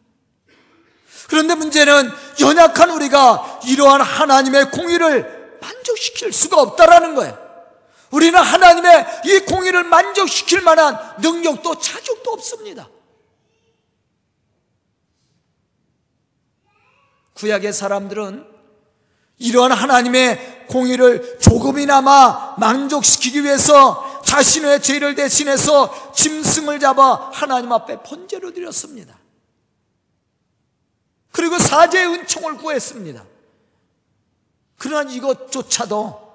그런데 1.27 1.55
문제는 1.55 2.09
연약한 2.41 2.89
우리가 2.91 3.61
이러한 3.65 4.01
하나님의 4.01 4.71
공의를 4.71 5.57
만족시킬 5.61 6.31
수가 6.31 6.61
없다라는 6.61 7.15
거예요. 7.15 7.48
우리는 8.11 8.39
하나님의 8.39 9.05
이 9.25 9.39
공의를 9.39 9.83
만족시킬 9.83 10.61
만한 10.61 10.97
능력도 11.21 11.79
자격도 11.79 12.31
없습니다. 12.31 12.89
구약의 17.35 17.71
사람들은 17.71 18.45
이러한 19.37 19.71
하나님의 19.71 20.67
공의를 20.67 21.39
조금이나마 21.39 22.55
만족시키기 22.57 23.43
위해서 23.43 24.21
자신의 24.25 24.81
죄를 24.81 25.15
대신해서 25.15 26.11
짐승을 26.13 26.79
잡아 26.79 27.29
하나님 27.31 27.71
앞에 27.71 28.03
번제로 28.03 28.53
드렸습니다. 28.53 29.17
그리고 31.31 31.57
사제의 31.57 32.07
은총을 32.07 32.57
구했습니다. 32.57 33.25
그러나 34.77 35.09
이것조차도 35.09 36.28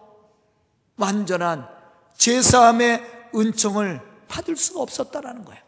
완전한 0.96 1.68
제사함의 2.16 3.30
은총을 3.34 4.00
받을 4.28 4.56
수가 4.56 4.80
없었다라는 4.80 5.44
거예요. 5.44 5.62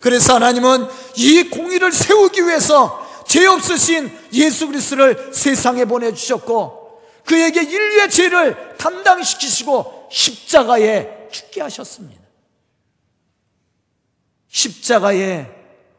그래서 0.00 0.34
하나님은 0.34 0.86
이 1.16 1.48
공의를 1.50 1.92
세우기 1.92 2.42
위해서 2.42 3.24
죄 3.26 3.46
없으신 3.46 4.10
예수 4.32 4.66
그리스도를 4.66 5.32
세상에 5.32 5.84
보내주셨고 5.84 7.02
그에게 7.24 7.62
인류의 7.62 8.10
죄를 8.10 8.76
담당시키시고 8.76 10.08
십자가에 10.10 11.28
죽게 11.30 11.62
하셨습니다. 11.62 12.22
십자가의 14.48 15.50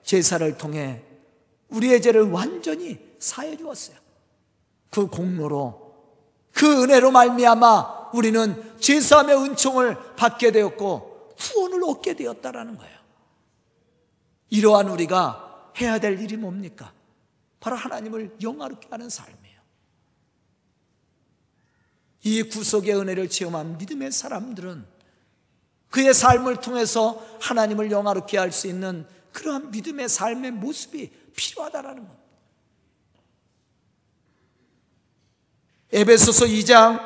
제사를 0.03 0.57
통해 0.57 1.01
우리의 1.69 2.01
죄를 2.01 2.21
완전히 2.29 2.99
사해 3.19 3.57
주었어요. 3.57 3.97
그 4.91 5.07
공로로 5.07 5.84
그 6.55 6.83
은혜로 6.83 7.11
말미암아 7.11 8.11
우리는 8.13 8.79
제사함의 8.79 9.35
은총을 9.35 10.15
받게 10.15 10.51
되었고 10.51 11.35
구원을 11.37 11.83
얻게 11.83 12.15
되었다라는 12.15 12.77
거예요. 12.77 12.95
이러한 14.49 14.87
우리가 14.89 15.71
해야 15.77 15.99
될 15.99 16.19
일이 16.19 16.37
뭡니까? 16.37 16.93
바로 17.59 17.75
하나님을 17.75 18.37
영화롭게 18.41 18.87
하는 18.89 19.09
삶이에요. 19.09 19.59
이 22.23 22.43
구속의 22.43 22.95
은혜를 22.95 23.29
체험한 23.29 23.77
믿음의 23.77 24.13
사람들은 24.13 24.85
그의 25.89 26.13
삶을 26.13 26.61
통해서 26.61 27.21
하나님을 27.41 27.91
영화롭게 27.91 28.37
할 28.37 28.51
수 28.53 28.67
있는 28.67 29.05
그러한 29.33 29.71
믿음의 29.71 30.07
삶의 30.07 30.51
모습이 30.51 31.11
필요하다라는 31.35 32.07
겁니다. 32.07 32.24
에베소서 35.95 36.45
2장 36.45 36.99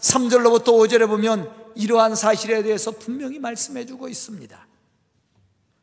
3절로부터 0.00 0.68
5절에 0.68 1.06
보면 1.06 1.50
이러한 1.74 2.16
사실에 2.16 2.62
대해서 2.62 2.90
분명히 2.90 3.38
말씀해 3.38 3.86
주고 3.86 4.08
있습니다. 4.08 4.66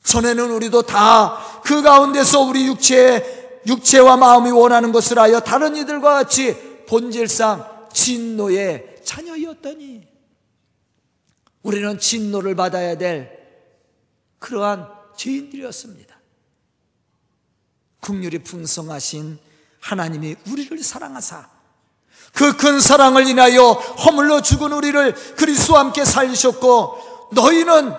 전에는 0.04 0.52
우리도 0.52 0.82
다 0.84 1.60
그 1.70 1.84
가운데서 1.84 2.40
우리 2.42 2.66
육체, 2.66 3.62
육체와 3.68 4.18
마음이 4.18 4.50
원하는 4.50 4.92
것을 4.92 5.20
하여 5.20 5.40
다른 5.40 5.76
이들과 5.76 6.16
같이 6.16 6.58
본질상 6.88 7.90
진노의 7.94 9.02
자녀이었더니 9.04 10.08
우리는 11.62 12.00
진노를 12.00 12.56
받아야 12.56 12.98
될 12.98 13.38
그러한 14.40 14.88
죄인들이었습니다. 15.16 16.20
국률이 18.00 18.40
풍성하신 18.40 19.38
하나님이 19.80 20.38
우리를 20.50 20.82
사랑하사 20.82 21.59
그 22.34 22.56
큰 22.58 22.80
사랑을 22.80 23.28
인하여 23.28 23.72
허물러 23.72 24.42
죽은 24.42 24.72
우리를 24.72 25.36
그리스도와 25.36 25.82
함께 25.82 26.06
살리셨고 26.06 27.30
너희는 27.34 27.94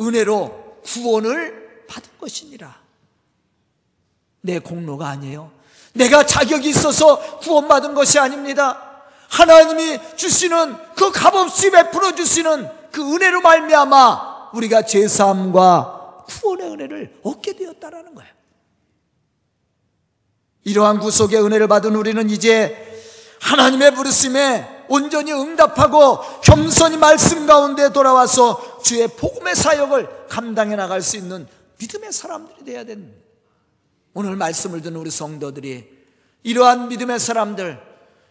은혜로 0.00 0.80
구원을 0.84 1.86
받은 1.88 2.10
것이니라. 2.20 2.74
내 4.42 4.58
공로가 4.58 5.08
아니에요. 5.08 5.50
내가 5.94 6.24
자격이 6.24 6.68
있어서 6.70 7.38
구원받은 7.40 7.94
것이 7.94 8.18
아닙니다. 8.18 9.02
하나님이 9.28 9.98
주시는 10.16 10.76
그 10.94 11.10
값없이 11.12 11.70
베풀어 11.70 12.14
주시는 12.14 12.68
그 12.90 13.14
은혜로 13.14 13.40
말미암아 13.40 14.50
우리가 14.54 14.82
제사함과 14.82 16.24
구원의 16.28 16.70
은혜를 16.70 17.20
얻게 17.22 17.54
되었다라는 17.54 18.14
거예요. 18.14 18.32
이러한 20.64 21.00
구속의 21.00 21.42
은혜를 21.42 21.68
받은 21.68 21.94
우리는 21.96 22.28
이제 22.30 22.91
하나님의 23.42 23.94
부르심에 23.94 24.84
온전히 24.88 25.32
응답하고 25.32 26.20
겸손히 26.42 26.96
말씀 26.96 27.46
가운데 27.46 27.92
돌아와서 27.92 28.80
주의 28.82 29.06
복음의 29.08 29.56
사역을 29.56 30.28
감당해 30.28 30.76
나갈 30.76 31.02
수 31.02 31.16
있는 31.16 31.46
믿음의 31.78 32.12
사람들이 32.12 32.64
되어야 32.64 32.84
됩니다. 32.84 33.20
오늘 34.14 34.36
말씀을 34.36 34.80
듣는 34.82 34.96
우리 35.00 35.10
성도들이 35.10 36.02
이러한 36.44 36.88
믿음의 36.88 37.18
사람들, 37.18 37.80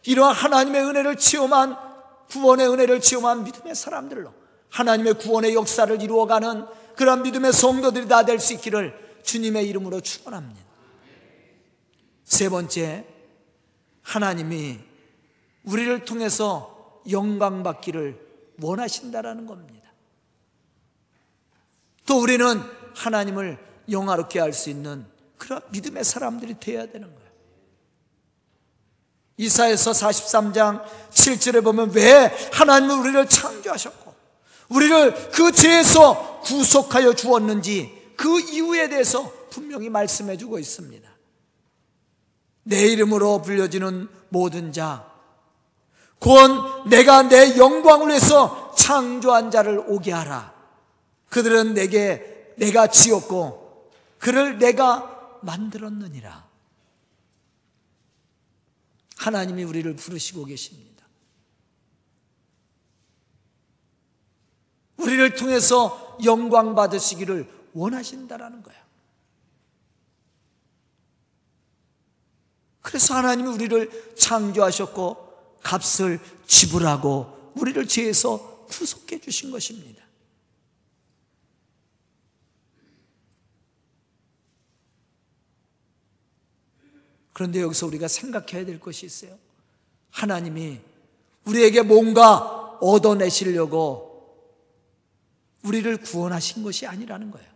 이러한 0.05 0.33
하나님의 0.33 0.83
은혜를 0.83 1.17
체험한 1.17 1.75
구원의 2.29 2.69
은혜를 2.69 3.01
체험한 3.01 3.43
믿음의 3.43 3.75
사람들로 3.75 4.33
하나님의 4.69 5.15
구원의 5.15 5.55
역사를 5.55 6.01
이루어가는 6.01 6.65
그런 6.95 7.23
믿음의 7.23 7.51
성도들이 7.51 8.07
다 8.07 8.23
될 8.23 8.39
수 8.39 8.53
있기를 8.53 9.19
주님의 9.23 9.67
이름으로 9.67 9.99
축원합니다. 9.99 10.61
세 12.23 12.47
번째, 12.47 13.05
하나님이 14.03 14.90
우리를 15.63 16.05
통해서 16.05 17.01
영광 17.09 17.63
받기를 17.63 18.19
원하신다라는 18.61 19.45
겁니다. 19.45 19.91
또 22.05 22.19
우리는 22.21 22.61
하나님을 22.95 23.57
영화롭게 23.89 24.39
할 24.39 24.53
수 24.53 24.69
있는 24.69 25.05
그런 25.37 25.61
믿음의 25.71 26.03
사람들이 26.03 26.59
되어야 26.59 26.87
되는 26.87 27.07
거예요. 27.07 27.31
이사에서 29.37 29.91
43장 29.91 30.83
7절에 31.09 31.63
보면 31.63 31.91
왜 31.93 32.27
하나님은 32.53 32.99
우리를 32.99 33.27
창조하셨고 33.27 34.13
우리를 34.69 35.31
그 35.31 35.51
죄에서 35.51 36.41
구속하여 36.41 37.13
주었는지 37.13 38.13
그 38.15 38.39
이유에 38.39 38.89
대해서 38.89 39.31
분명히 39.49 39.89
말씀해 39.89 40.37
주고 40.37 40.59
있습니다. 40.59 41.09
내 42.63 42.87
이름으로 42.87 43.41
불려지는 43.41 44.07
모든 44.29 44.71
자, 44.71 45.10
곧 46.21 46.87
내가 46.87 47.23
내 47.23 47.57
영광을 47.57 48.09
위해서 48.09 48.71
창조한 48.75 49.49
자를 49.49 49.79
오게 49.87 50.11
하라. 50.11 50.53
그들은 51.29 51.73
내게 51.73 52.53
내가 52.57 52.85
지었고 52.85 53.91
그를 54.19 54.59
내가 54.59 55.39
만들었느니라. 55.41 56.47
하나님이 59.17 59.63
우리를 59.63 59.95
부르시고 59.95 60.45
계십니다. 60.45 61.07
우리를 64.97 65.33
통해서 65.33 66.17
영광 66.23 66.75
받으시기를 66.75 67.49
원하신다라는 67.73 68.61
거야. 68.61 68.75
그래서 72.81 73.15
하나님이 73.15 73.49
우리를 73.49 74.15
창조하셨고 74.15 75.30
값을 75.61 76.19
지불하고 76.47 77.53
우리를 77.55 77.87
죄에서 77.87 78.65
구속해 78.67 79.19
주신 79.19 79.51
것입니다. 79.51 80.01
그런데 87.33 87.61
여기서 87.61 87.87
우리가 87.87 88.07
생각해야 88.07 88.65
될 88.65 88.79
것이 88.79 89.05
있어요. 89.05 89.37
하나님이 90.11 90.79
우리에게 91.45 91.81
뭔가 91.81 92.77
얻어내시려고 92.81 94.11
우리를 95.63 95.97
구원하신 95.97 96.63
것이 96.63 96.85
아니라는 96.85 97.31
거예요. 97.31 97.50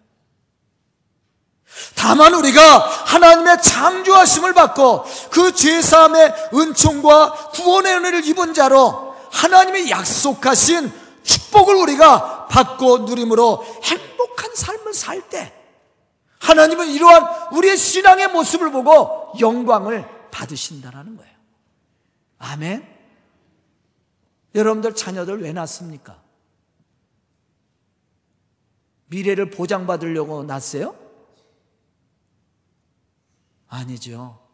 다만 1.96 2.34
우리가 2.34 2.78
하나님의 2.78 3.62
창조하심을 3.62 4.54
받고 4.54 5.06
그 5.32 5.54
죄사함의 5.54 6.50
은총과 6.54 7.50
구원의 7.54 7.96
은혜를 7.96 8.26
입은 8.26 8.54
자로 8.54 9.16
하나님의 9.32 9.90
약속하신 9.90 10.92
축복을 11.24 11.76
우리가 11.76 12.48
받고 12.48 13.00
누림으로 13.00 13.66
행복한 13.84 14.56
삶을 14.56 14.94
살 14.94 15.22
때 15.30 15.54
하나님은 16.40 16.90
이러한 16.90 17.54
우리의 17.54 17.76
신앙의 17.76 18.28
모습을 18.28 18.72
보고 18.72 19.34
영광을 19.40 20.08
받으신다라는 20.30 21.18
거예요. 21.18 21.36
아멘. 22.38 22.88
여러분들 24.54 24.96
자녀들 24.96 25.42
왜 25.42 25.54
낳습니까? 25.54 26.22
미래를 29.08 29.50
보장받으려고 29.50 30.44
낳았어요? 30.44 31.05
아니죠. 33.68 34.46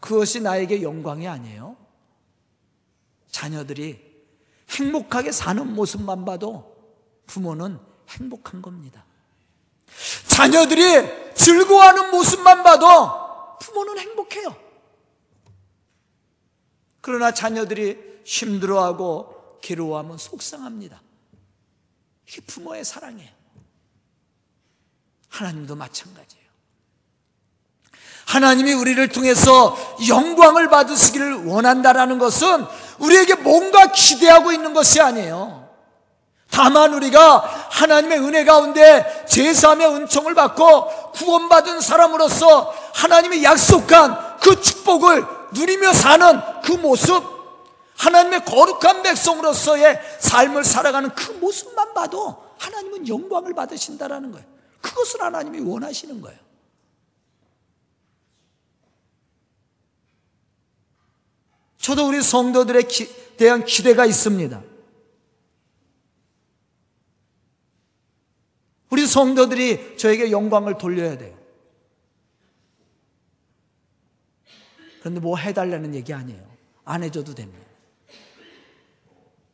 그것이 0.00 0.40
나에게 0.40 0.82
영광이 0.82 1.26
아니에요. 1.26 1.76
자녀들이 3.30 4.08
행복하게 4.70 5.32
사는 5.32 5.74
모습만 5.74 6.24
봐도 6.24 6.76
부모는 7.26 7.78
행복한 8.08 8.62
겁니다. 8.62 9.04
자녀들이 10.28 11.34
즐거워하는 11.34 12.10
모습만 12.10 12.62
봐도 12.62 13.58
부모는 13.60 13.98
행복해요. 13.98 14.56
그러나 17.00 17.32
자녀들이 17.32 18.22
힘들어하고 18.24 19.58
괴로워하면 19.62 20.18
속상합니다. 20.18 21.02
이게 22.26 22.40
부모의 22.42 22.84
사랑이에요. 22.84 23.30
하나님도 25.28 25.76
마찬가지예요. 25.76 26.47
하나님이 28.28 28.74
우리를 28.74 29.08
통해서 29.08 29.74
영광을 30.06 30.68
받으시기를 30.68 31.46
원한다라는 31.46 32.18
것은 32.18 32.66
우리에게 32.98 33.36
뭔가 33.36 33.86
기대하고 33.86 34.52
있는 34.52 34.74
것이 34.74 35.00
아니에요. 35.00 35.66
다만 36.50 36.92
우리가 36.92 37.38
하나님의 37.70 38.18
은혜 38.18 38.44
가운데 38.44 39.24
제사함의 39.26 39.86
은총을 39.88 40.34
받고 40.34 41.12
구원받은 41.12 41.80
사람으로서 41.80 42.74
하나님이 42.92 43.44
약속한 43.44 44.18
그 44.42 44.60
축복을 44.60 45.24
누리며 45.54 45.94
사는 45.94 46.40
그 46.62 46.72
모습, 46.72 47.24
하나님의 47.96 48.44
거룩한 48.44 49.04
백성으로서의 49.04 50.00
삶을 50.18 50.64
살아가는 50.64 51.08
그 51.14 51.32
모습만 51.40 51.94
봐도 51.94 52.36
하나님은 52.58 53.08
영광을 53.08 53.54
받으신다라는 53.54 54.32
거예요. 54.32 54.46
그것을 54.82 55.22
하나님이 55.22 55.60
원하시는 55.60 56.20
거예요. 56.20 56.47
저도 61.88 62.06
우리 62.06 62.20
성도들에 62.20 62.82
대한 63.38 63.64
기대가 63.64 64.04
있습니다. 64.04 64.62
우리 68.90 69.06
성도들이 69.06 69.96
저에게 69.96 70.30
영광을 70.30 70.76
돌려야 70.76 71.16
돼요. 71.16 71.34
그런데 75.00 75.18
뭐 75.18 75.38
해달라는 75.38 75.94
얘기 75.94 76.12
아니에요. 76.12 76.46
안 76.84 77.04
해줘도 77.04 77.34
됩니다. 77.34 77.66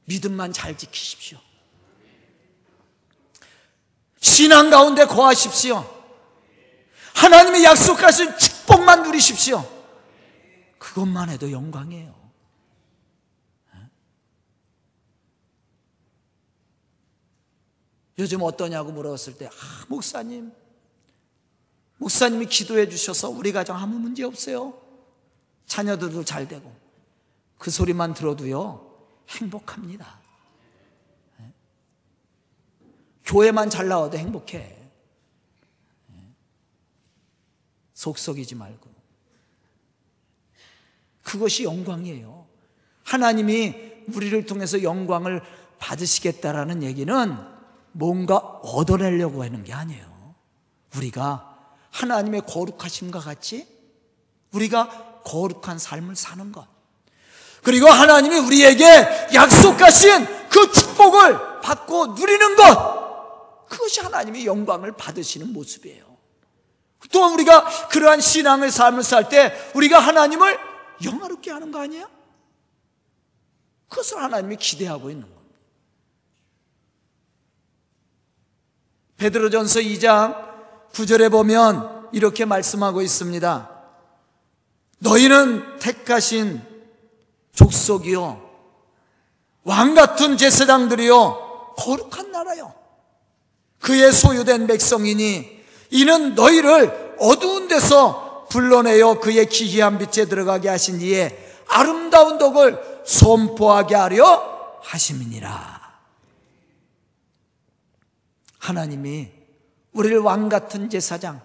믿음만 0.07 0.53
잘 0.53 0.77
지키십시오. 0.77 1.39
신앙 4.19 4.71
가운데 4.71 5.07
거하십시오. 5.07 5.89
하나님의 7.15 7.63
약속하신 7.63 8.37
축복만 8.37 9.05
누리십시오. 9.05 9.65
그것만 10.79 11.31
해도 11.31 11.53
영광이에요. 11.53 12.24
요즘 18.19 18.43
어떠냐고 18.43 18.93
물어봤을 18.93 19.37
때, 19.37 19.47
아, 19.47 19.51
목사님, 19.89 20.53
목사님이 21.99 22.47
기도해 22.47 22.89
주셔서 22.89 23.31
우리 23.31 23.53
가정 23.53 23.77
아무 23.77 23.99
문제 23.99 24.23
없어요. 24.25 24.81
자녀들도 25.67 26.25
잘 26.25 26.47
되고. 26.47 26.75
그 27.59 27.71
소리만 27.71 28.15
들어도요, 28.15 28.95
행복합니다. 29.29 30.21
네? 31.39 31.53
교회만 33.25 33.71
잘 33.71 33.89
나와도 33.89 34.19
행복해. 34.19 34.77
네? 36.09 36.33
속썩이지 37.95 38.55
말고. 38.55 38.95
그것이 41.23 41.65
영광이에요. 41.65 42.47
하나님이 43.03 43.75
우리를 44.15 44.45
통해서 44.47 44.83
영광을 44.83 45.43
받으시겠다라는 45.79 46.83
얘기는 46.83 47.54
뭔가 47.95 48.37
얻어내려고 48.37 49.43
하는 49.43 49.63
게 49.65 49.73
아니에요. 49.73 50.35
우리가 50.97 51.57
하나님의 51.91 52.43
거룩하심과 52.47 53.21
같이 53.21 53.67
우리가 54.53 55.23
거룩한 55.25 55.79
삶을 55.79 56.17
사는 56.17 56.53
것. 56.53 56.67
그리고 57.63 57.89
하나님이 57.89 58.37
우리에게 58.39 58.85
약속하신 59.33 60.49
그 60.49 60.71
축복을 60.73 61.61
받고 61.63 62.09
누리는 62.09 62.57
것. 62.57 63.67
그것이 63.69 64.01
하나님이 64.01 64.45
영광을 64.45 64.93
받으시는 64.93 65.53
모습이에요. 65.53 66.05
또한 67.13 67.33
우리가 67.35 67.89
그러한 67.89 68.21
신앙의 68.21 68.71
삶을 68.71 69.03
살 69.03 69.29
때 69.29 69.55
우리가 69.75 69.99
하나님을 70.01 70.59
영화롭게 71.05 71.51
하는 71.51 71.71
거 71.71 71.81
아니에요? 71.81 72.09
그것을 73.89 74.19
하나님이 74.23 74.57
기대하고 74.57 75.11
있는 75.11 75.23
겁니다. 75.23 75.44
베드로전서 79.17 79.81
2장 79.81 80.37
9절에 80.93 81.31
보면 81.31 82.09
이렇게 82.13 82.45
말씀하고 82.45 83.03
있습니다. 83.03 83.71
너희는 84.99 85.79
택하신 85.79 86.63
족속이요. 87.53 88.41
왕 89.65 89.95
같은 89.95 90.37
제사장들이요. 90.37 91.75
거룩한 91.77 92.31
나라요. 92.31 92.75
그의 93.81 94.13
소유된 94.13 94.67
백성이니 94.67 95.65
이는 95.91 96.35
너희를 96.35 97.17
어두운 97.19 97.69
데서 97.69 98.47
불러내어 98.51 99.21
그의 99.21 99.47
기이한 99.47 99.99
빛에 99.99 100.27
들어가게 100.27 100.69
하신 100.69 101.01
이에 101.01 101.37
아름다운 101.69 102.39
덕을 102.39 103.03
선포하게 103.05 103.95
하려 103.95 104.79
하심이니라 104.83 105.84
하나님이 108.65 109.31
우리를 109.93 110.19
왕 110.21 110.49
같은 110.49 110.89
제사장 110.89 111.43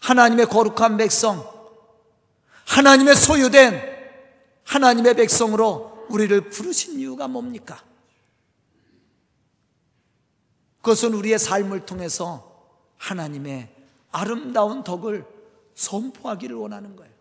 하나님의 0.00 0.46
거룩한 0.46 0.98
백성 0.98 1.50
하나님의 2.66 3.16
소유된 3.16 3.80
하나님의 4.64 5.14
백성으로 5.14 6.06
우리를 6.10 6.50
부르신 6.50 7.00
이유가 7.00 7.26
뭡니까? 7.26 7.82
그것은 10.82 11.14
우리의 11.14 11.38
삶을 11.38 11.86
통해서 11.86 12.70
하나님의 12.98 13.74
아름다운 14.10 14.84
덕을 14.84 15.24
선포하기를 15.74 16.54
원하는 16.54 16.96
거예요. 16.96 17.12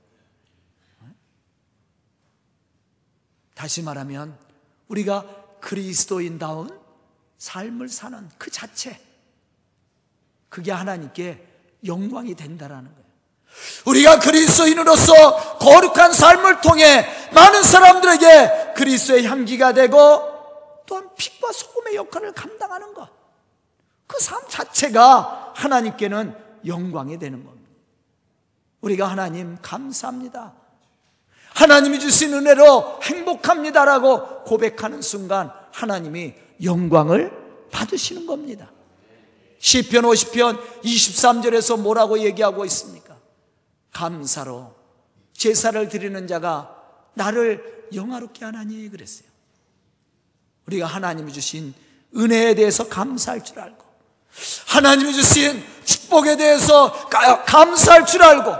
다시 3.55 3.81
말하면 3.81 4.37
우리가 4.89 5.59
그리스도인다운 5.61 6.80
삶을 7.41 7.89
사는 7.89 8.29
그 8.37 8.51
자체 8.51 8.99
그게 10.47 10.71
하나님께 10.71 11.43
영광이 11.87 12.35
된다라는 12.35 12.83
거예요. 12.83 13.05
우리가 13.87 14.19
그리스도인으로서 14.19 15.57
거룩한 15.57 16.13
삶을 16.13 16.61
통해 16.61 17.03
많은 17.33 17.63
사람들에게 17.63 18.73
그리스도의 18.75 19.25
향기가 19.25 19.73
되고 19.73 20.83
또한 20.85 21.09
빛과 21.17 21.51
소금의 21.51 21.95
역할을 21.95 22.33
감당하는 22.33 22.93
것. 22.93 23.09
그 24.05 24.17
삶 24.19 24.39
자체가 24.47 25.53
하나님께는 25.55 26.35
영광이 26.67 27.17
되는 27.17 27.43
겁니다. 27.43 27.71
우리가 28.81 29.07
하나님 29.07 29.57
감사합니다. 29.63 30.53
하나님이 31.55 31.99
주신 31.99 32.35
은혜로 32.35 32.99
행복합니다라고 33.01 34.43
고백하는 34.43 35.01
순간 35.01 35.51
하나님이 35.71 36.35
영광을 36.63 37.31
받으시는 37.71 38.25
겁니다. 38.25 38.71
시편 39.59 40.03
50편 40.03 40.81
23절에서 40.83 41.79
뭐라고 41.79 42.19
얘기하고 42.19 42.65
있습니까? 42.65 43.17
감사로 43.91 44.73
제사를 45.33 45.87
드리는 45.89 46.27
자가 46.27 46.75
나를 47.13 47.87
영화롭게 47.93 48.45
하나니 48.45 48.89
그랬어요. 48.89 49.27
우리가 50.67 50.87
하나님이 50.87 51.31
주신 51.33 51.73
은혜에 52.15 52.55
대해서 52.55 52.87
감사할 52.87 53.43
줄 53.43 53.59
알고 53.59 53.83
하나님이 54.67 55.13
주신 55.13 55.63
축복에 55.83 56.37
대해서 56.37 56.91
감사할 57.45 58.05
줄 58.05 58.23
알고 58.23 58.53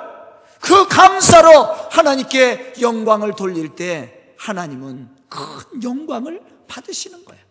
그 0.60 0.88
감사로 0.88 1.64
하나님께 1.90 2.76
영광을 2.82 3.36
돌릴 3.36 3.76
때 3.76 4.34
하나님은 4.38 5.10
큰 5.30 5.84
영광을 5.84 6.42
받으시는 6.68 7.26
거예요. 7.26 7.51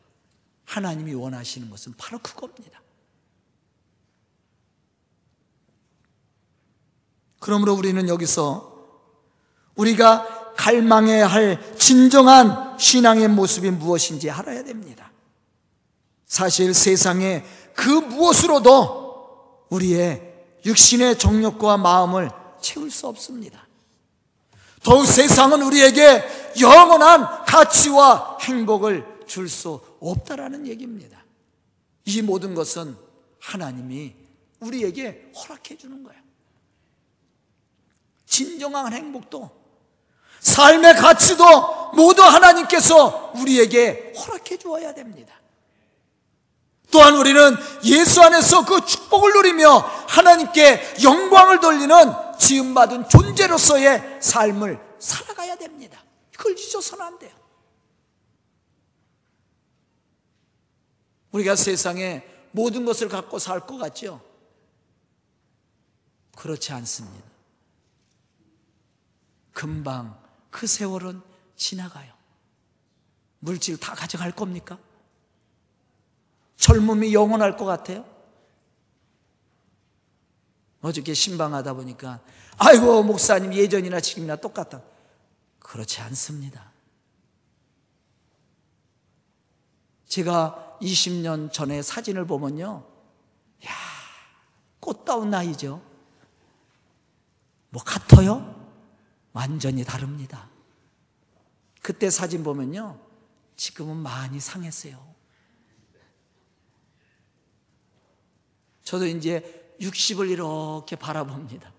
하나님이 0.70 1.14
원하시는 1.14 1.68
것은 1.68 1.94
바로 1.98 2.20
그겁니다. 2.20 2.80
그러므로 7.40 7.74
우리는 7.74 8.08
여기서 8.08 8.70
우리가 9.74 10.54
갈망해야 10.54 11.26
할 11.26 11.76
진정한 11.76 12.78
신앙의 12.78 13.28
모습이 13.28 13.70
무엇인지 13.70 14.30
알아야 14.30 14.62
됩니다. 14.62 15.10
사실 16.26 16.72
세상에 16.72 17.44
그 17.74 17.88
무엇으로도 17.88 19.66
우리의 19.70 20.22
육신의 20.64 21.18
정욕과 21.18 21.78
마음을 21.78 22.30
채울 22.60 22.92
수 22.92 23.08
없습니다. 23.08 23.66
더욱 24.84 25.04
세상은 25.06 25.62
우리에게 25.62 26.22
영원한 26.60 27.44
가치와 27.44 28.38
행복을 28.42 29.04
줄 29.26 29.48
수 29.48 29.89
없다라는 30.00 30.66
얘기입니다. 30.66 31.24
이 32.06 32.22
모든 32.22 32.54
것은 32.54 32.96
하나님이 33.40 34.14
우리에게 34.60 35.32
허락해 35.36 35.76
주는 35.76 36.02
거예요. 36.02 36.20
진정한 38.26 38.92
행복도 38.92 39.50
삶의 40.40 40.94
가치도 40.94 41.92
모두 41.94 42.22
하나님께서 42.22 43.32
우리에게 43.36 44.14
허락해 44.16 44.56
주어야 44.56 44.94
됩니다. 44.94 45.34
또한 46.90 47.14
우리는 47.16 47.56
예수 47.84 48.20
안에서 48.20 48.64
그 48.64 48.84
축복을 48.84 49.32
누리며 49.32 49.78
하나님께 50.08 50.96
영광을 51.02 51.60
돌리는 51.60 51.96
지음받은 52.38 53.08
존재로서의 53.08 54.18
삶을 54.20 54.80
살아가야 54.98 55.56
됩니다. 55.56 56.02
그걸 56.36 56.58
잊어서는 56.58 57.04
안 57.04 57.18
돼요. 57.18 57.39
우리가 61.32 61.56
세상에 61.56 62.24
모든 62.52 62.84
것을 62.84 63.08
갖고 63.08 63.38
살 63.38 63.60
것 63.60 63.78
같죠? 63.78 64.20
그렇지 66.36 66.72
않습니다. 66.72 67.28
금방 69.52 70.18
그 70.50 70.66
세월은 70.66 71.20
지나가요. 71.56 72.12
물질 73.40 73.78
다 73.78 73.94
가져갈 73.94 74.32
겁니까? 74.32 74.78
젊음이 76.56 77.14
영원할 77.14 77.56
것 77.56 77.64
같아요? 77.64 78.04
어저께 80.82 81.12
신방하다 81.12 81.74
보니까 81.74 82.20
아이고 82.56 83.02
목사님 83.02 83.52
예전이나 83.54 84.00
지금이나 84.00 84.36
똑같다. 84.36 84.82
그렇지 85.58 86.00
않습니다. 86.00 86.72
제가 90.06 90.69
20년 90.80 91.52
전에 91.52 91.82
사진을 91.82 92.26
보면요. 92.26 92.86
꽃다운 94.80 95.30
나이죠. 95.30 95.82
뭐 97.68 97.82
같아요? 97.84 98.56
완전히 99.32 99.84
다릅니다. 99.84 100.48
그때 101.82 102.10
사진 102.10 102.42
보면요. 102.42 102.98
지금은 103.56 103.96
많이 103.96 104.40
상했어요. 104.40 105.14
저도 108.82 109.06
이제 109.06 109.76
60을 109.80 110.30
이렇게 110.30 110.96
바라봅니다. 110.96 111.72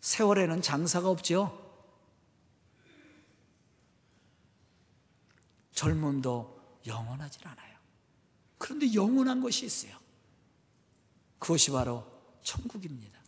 세월에는 0.00 0.62
장사가 0.62 1.08
없죠. 1.08 1.65
젊음도 5.76 6.58
영원하지 6.86 7.38
않아요. 7.44 7.76
그런데 8.58 8.92
영원한 8.94 9.40
것이 9.40 9.66
있어요. 9.66 9.92
그것이 11.38 11.70
바로 11.70 12.04
천국입니다. 12.42 13.20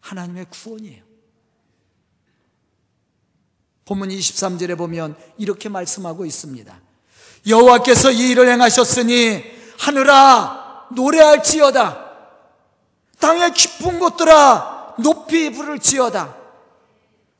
하나님의 0.00 0.46
구원이에요. 0.50 1.02
본문 3.86 4.10
23절에 4.10 4.76
보면 4.76 5.16
이렇게 5.38 5.70
말씀하고 5.70 6.26
있습니다. 6.26 6.78
여호와께서 7.46 8.10
이 8.10 8.30
일을 8.30 8.48
행하셨으니 8.48 9.42
하늘아 9.78 10.88
노래할지어다. 10.94 12.06
땅의 13.18 13.54
깊은 13.54 13.98
곳들아 13.98 14.96
높이 14.98 15.50
부를지어다. 15.50 16.36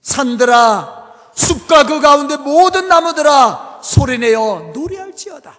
산들아 0.00 0.97
숲과 1.38 1.84
그 1.84 2.00
가운데 2.00 2.36
모든 2.36 2.88
나무들아 2.88 3.78
소리내어 3.80 4.72
노래할지어다. 4.74 5.56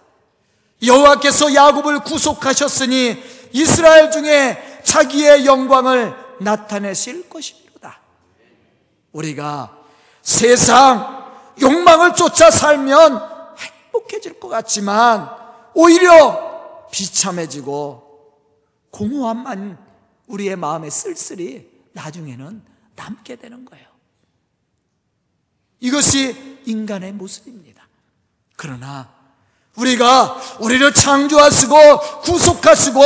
여호와께서 0.82 1.54
야곱을 1.54 2.00
구속하셨으니 2.00 3.22
이스라엘 3.52 4.10
중에 4.10 4.82
자기의 4.84 5.46
영광을 5.46 6.14
나타내실 6.40 7.30
것입니다. 7.30 7.98
우리가 9.12 9.76
세상 10.22 11.24
욕망을 11.60 12.14
쫓아 12.14 12.50
살면 12.50 13.22
행복해질 13.58 14.38
것 14.38 14.48
같지만 14.48 15.30
오히려 15.74 16.86
비참해지고 16.90 18.36
공허함만 18.90 19.78
우리의 20.26 20.56
마음에 20.56 20.90
쓸쓸히 20.90 21.70
나중에는 21.92 22.62
남게 22.96 23.36
되는 23.36 23.64
거예요. 23.64 23.89
이것이 25.80 26.60
인간의 26.66 27.12
모습입니다. 27.12 27.86
그러나 28.56 29.08
우리가 29.76 30.40
우리를 30.60 30.92
창조하시고 30.92 32.20
구속하시고 32.22 33.00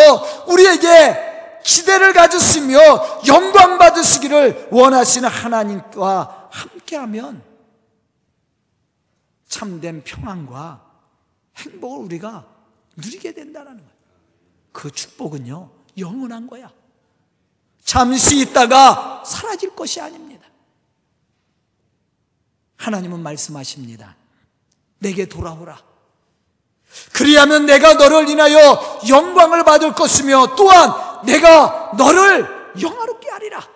우리에게 0.48 1.60
기대를 1.64 2.12
가졌으며 2.12 2.78
영광 3.26 3.78
받으시기를 3.78 4.68
원하시는 4.70 5.28
하나님과 5.28 6.48
함께하면 6.50 7.42
참된 9.48 10.02
평안과 10.02 10.84
행복을 11.56 12.04
우리가 12.04 12.44
누리게 12.96 13.32
된다는 13.32 13.76
거예요. 13.76 13.94
그 14.72 14.90
축복은요, 14.90 15.70
영원한 15.96 16.48
거야. 16.48 16.70
잠시 17.84 18.40
있다가 18.40 19.22
사라질 19.24 19.74
것이 19.76 20.00
아닙니다. 20.00 20.33
하나님은 22.84 23.20
말씀하십니다. 23.20 24.14
내게 24.98 25.26
돌아오라. 25.26 25.78
그리하면 27.12 27.64
내가 27.64 27.94
너를 27.94 28.28
인하여 28.28 29.00
영광을 29.08 29.64
받을 29.64 29.94
것이며 29.94 30.54
또한 30.54 30.92
내가 31.24 31.92
너를 31.96 32.46
영화롭게 32.80 33.30
하리라. 33.30 33.66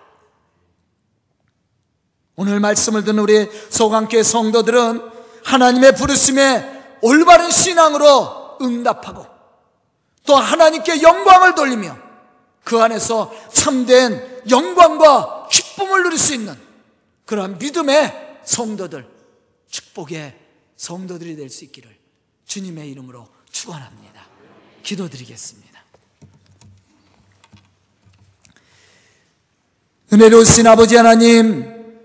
오늘 2.35 2.59
말씀을 2.59 3.03
듣는 3.03 3.23
우리 3.23 3.49
소강교회 3.69 4.21
성도들은 4.21 5.11
하나님의 5.43 5.95
부르심에 5.95 6.99
올바른 7.01 7.49
신앙으로 7.49 8.57
응답하고 8.61 9.25
또 10.25 10.35
하나님께 10.35 11.01
영광을 11.01 11.55
돌리며 11.55 11.97
그 12.63 12.81
안에서 12.81 13.33
참된 13.51 14.43
영광과 14.49 15.47
기쁨을 15.49 16.03
누릴 16.03 16.19
수 16.19 16.35
있는 16.35 16.55
그러한 17.25 17.57
믿음의 17.57 18.28
성도들, 18.49 19.07
축복의 19.69 20.35
성도들이 20.75 21.35
될 21.35 21.49
수 21.51 21.65
있기를 21.65 21.95
주님의 22.47 22.89
이름으로 22.89 23.27
축원합니다. 23.51 24.25
기도드리겠습니다. 24.81 25.69
은혜로우신 30.11 30.65
아버지 30.65 30.95
하나님 30.95 31.99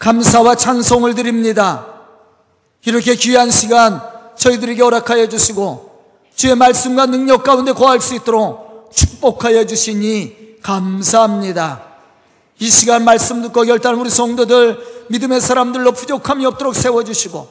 감사와 0.00 0.56
찬송을 0.56 1.14
드립니다. 1.14 2.02
이렇게 2.84 3.14
귀한 3.14 3.52
시간 3.52 4.02
저희들에게 4.36 4.82
허락하여 4.82 5.28
주시고 5.28 6.04
주의 6.34 6.56
말씀과 6.56 7.06
능력 7.06 7.44
가운데 7.44 7.72
거할 7.72 8.00
수 8.00 8.16
있도록 8.16 8.90
축복하여 8.92 9.66
주시니 9.66 10.56
감사합니다. 10.62 11.86
이 12.58 12.68
시간 12.68 13.04
말씀 13.04 13.40
듣고 13.42 13.62
결단한 13.62 14.00
우리 14.00 14.10
성도들 14.10 14.95
믿음의 15.08 15.40
사람들로 15.40 15.92
부족함이 15.92 16.44
없도록 16.46 16.74
세워주시고 16.74 17.48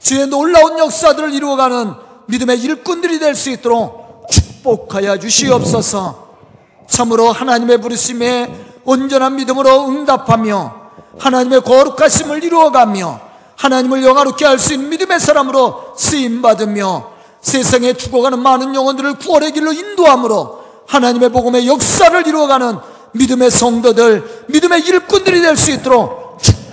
주의 0.00 0.26
놀라운 0.26 0.78
역사들을 0.78 1.32
이루어가는 1.34 1.94
믿음의 2.26 2.60
일꾼들이 2.60 3.18
될 3.18 3.34
수 3.34 3.50
있도록 3.50 4.26
축복하여 4.30 5.18
주시옵소서. 5.18 6.26
참으로 6.88 7.32
하나님의 7.32 7.80
부르심에 7.80 8.66
온전한 8.84 9.36
믿음으로 9.36 9.88
응답하며 9.88 10.86
하나님의 11.18 11.62
거룩하심을 11.62 12.44
이루어가며 12.44 13.20
하나님을 13.56 14.04
영화롭게 14.04 14.44
할 14.44 14.58
수 14.58 14.74
있는 14.74 14.90
믿음의 14.90 15.18
사람으로 15.20 15.94
쓰임받으며 15.96 17.10
세상에 17.40 17.94
죽어가는 17.94 18.38
많은 18.38 18.74
영혼들을 18.74 19.14
구원의 19.18 19.52
길로 19.52 19.72
인도함으로 19.72 20.64
하나님의 20.86 21.30
복음의 21.30 21.66
역사를 21.66 22.26
이루어가는 22.26 22.78
믿음의 23.12 23.50
성도들, 23.50 24.44
믿음의 24.48 24.82
일꾼들이 24.82 25.40
될 25.40 25.56
수 25.56 25.70
있도록 25.70 26.25